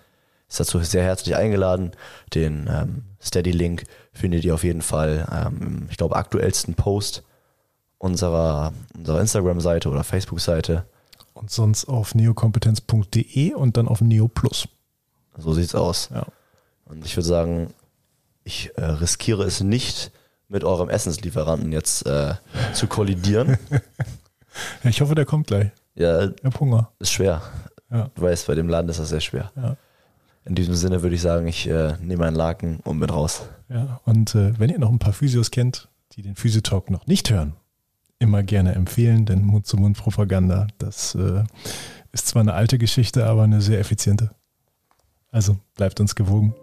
[0.47, 1.91] ist dazu sehr herzlich eingeladen.
[2.35, 7.23] Den ähm, Steady-Link findet ihr auf jeden Fall, ähm, ich glaube, aktuellsten Post
[7.97, 10.85] unserer, unserer Instagram-Seite oder Facebook-Seite.
[11.33, 14.67] Und sonst auf neokompetenz.de und dann auf Neo Plus.
[15.37, 16.09] So sieht's aus.
[16.13, 16.25] Ja.
[16.85, 17.73] Und ich würde sagen,
[18.43, 20.11] ich äh, riskiere es nicht,
[20.47, 22.35] mit eurem Essenslieferanten jetzt äh,
[22.73, 23.57] zu kollidieren.
[23.71, 23.79] ja,
[24.89, 25.71] ich hoffe, der kommt gleich.
[25.95, 26.91] Ja, ich hab Hunger.
[26.99, 27.41] Ist schwer.
[27.89, 28.09] Ja.
[28.13, 29.51] Du weißt, bei dem Laden ist das sehr schwer.
[29.55, 29.77] Ja.
[30.45, 33.43] In diesem Sinne würde ich sagen, ich äh, nehme einen Laken und bin raus.
[33.69, 37.31] Ja, und äh, wenn ihr noch ein paar Physios kennt, die den Physiotalk noch nicht
[37.31, 37.53] hören,
[38.19, 41.43] immer gerne empfehlen, denn Mund-zu-Mund-Propaganda, das äh,
[42.11, 44.31] ist zwar eine alte Geschichte, aber eine sehr effiziente.
[45.31, 46.53] Also bleibt uns gewogen.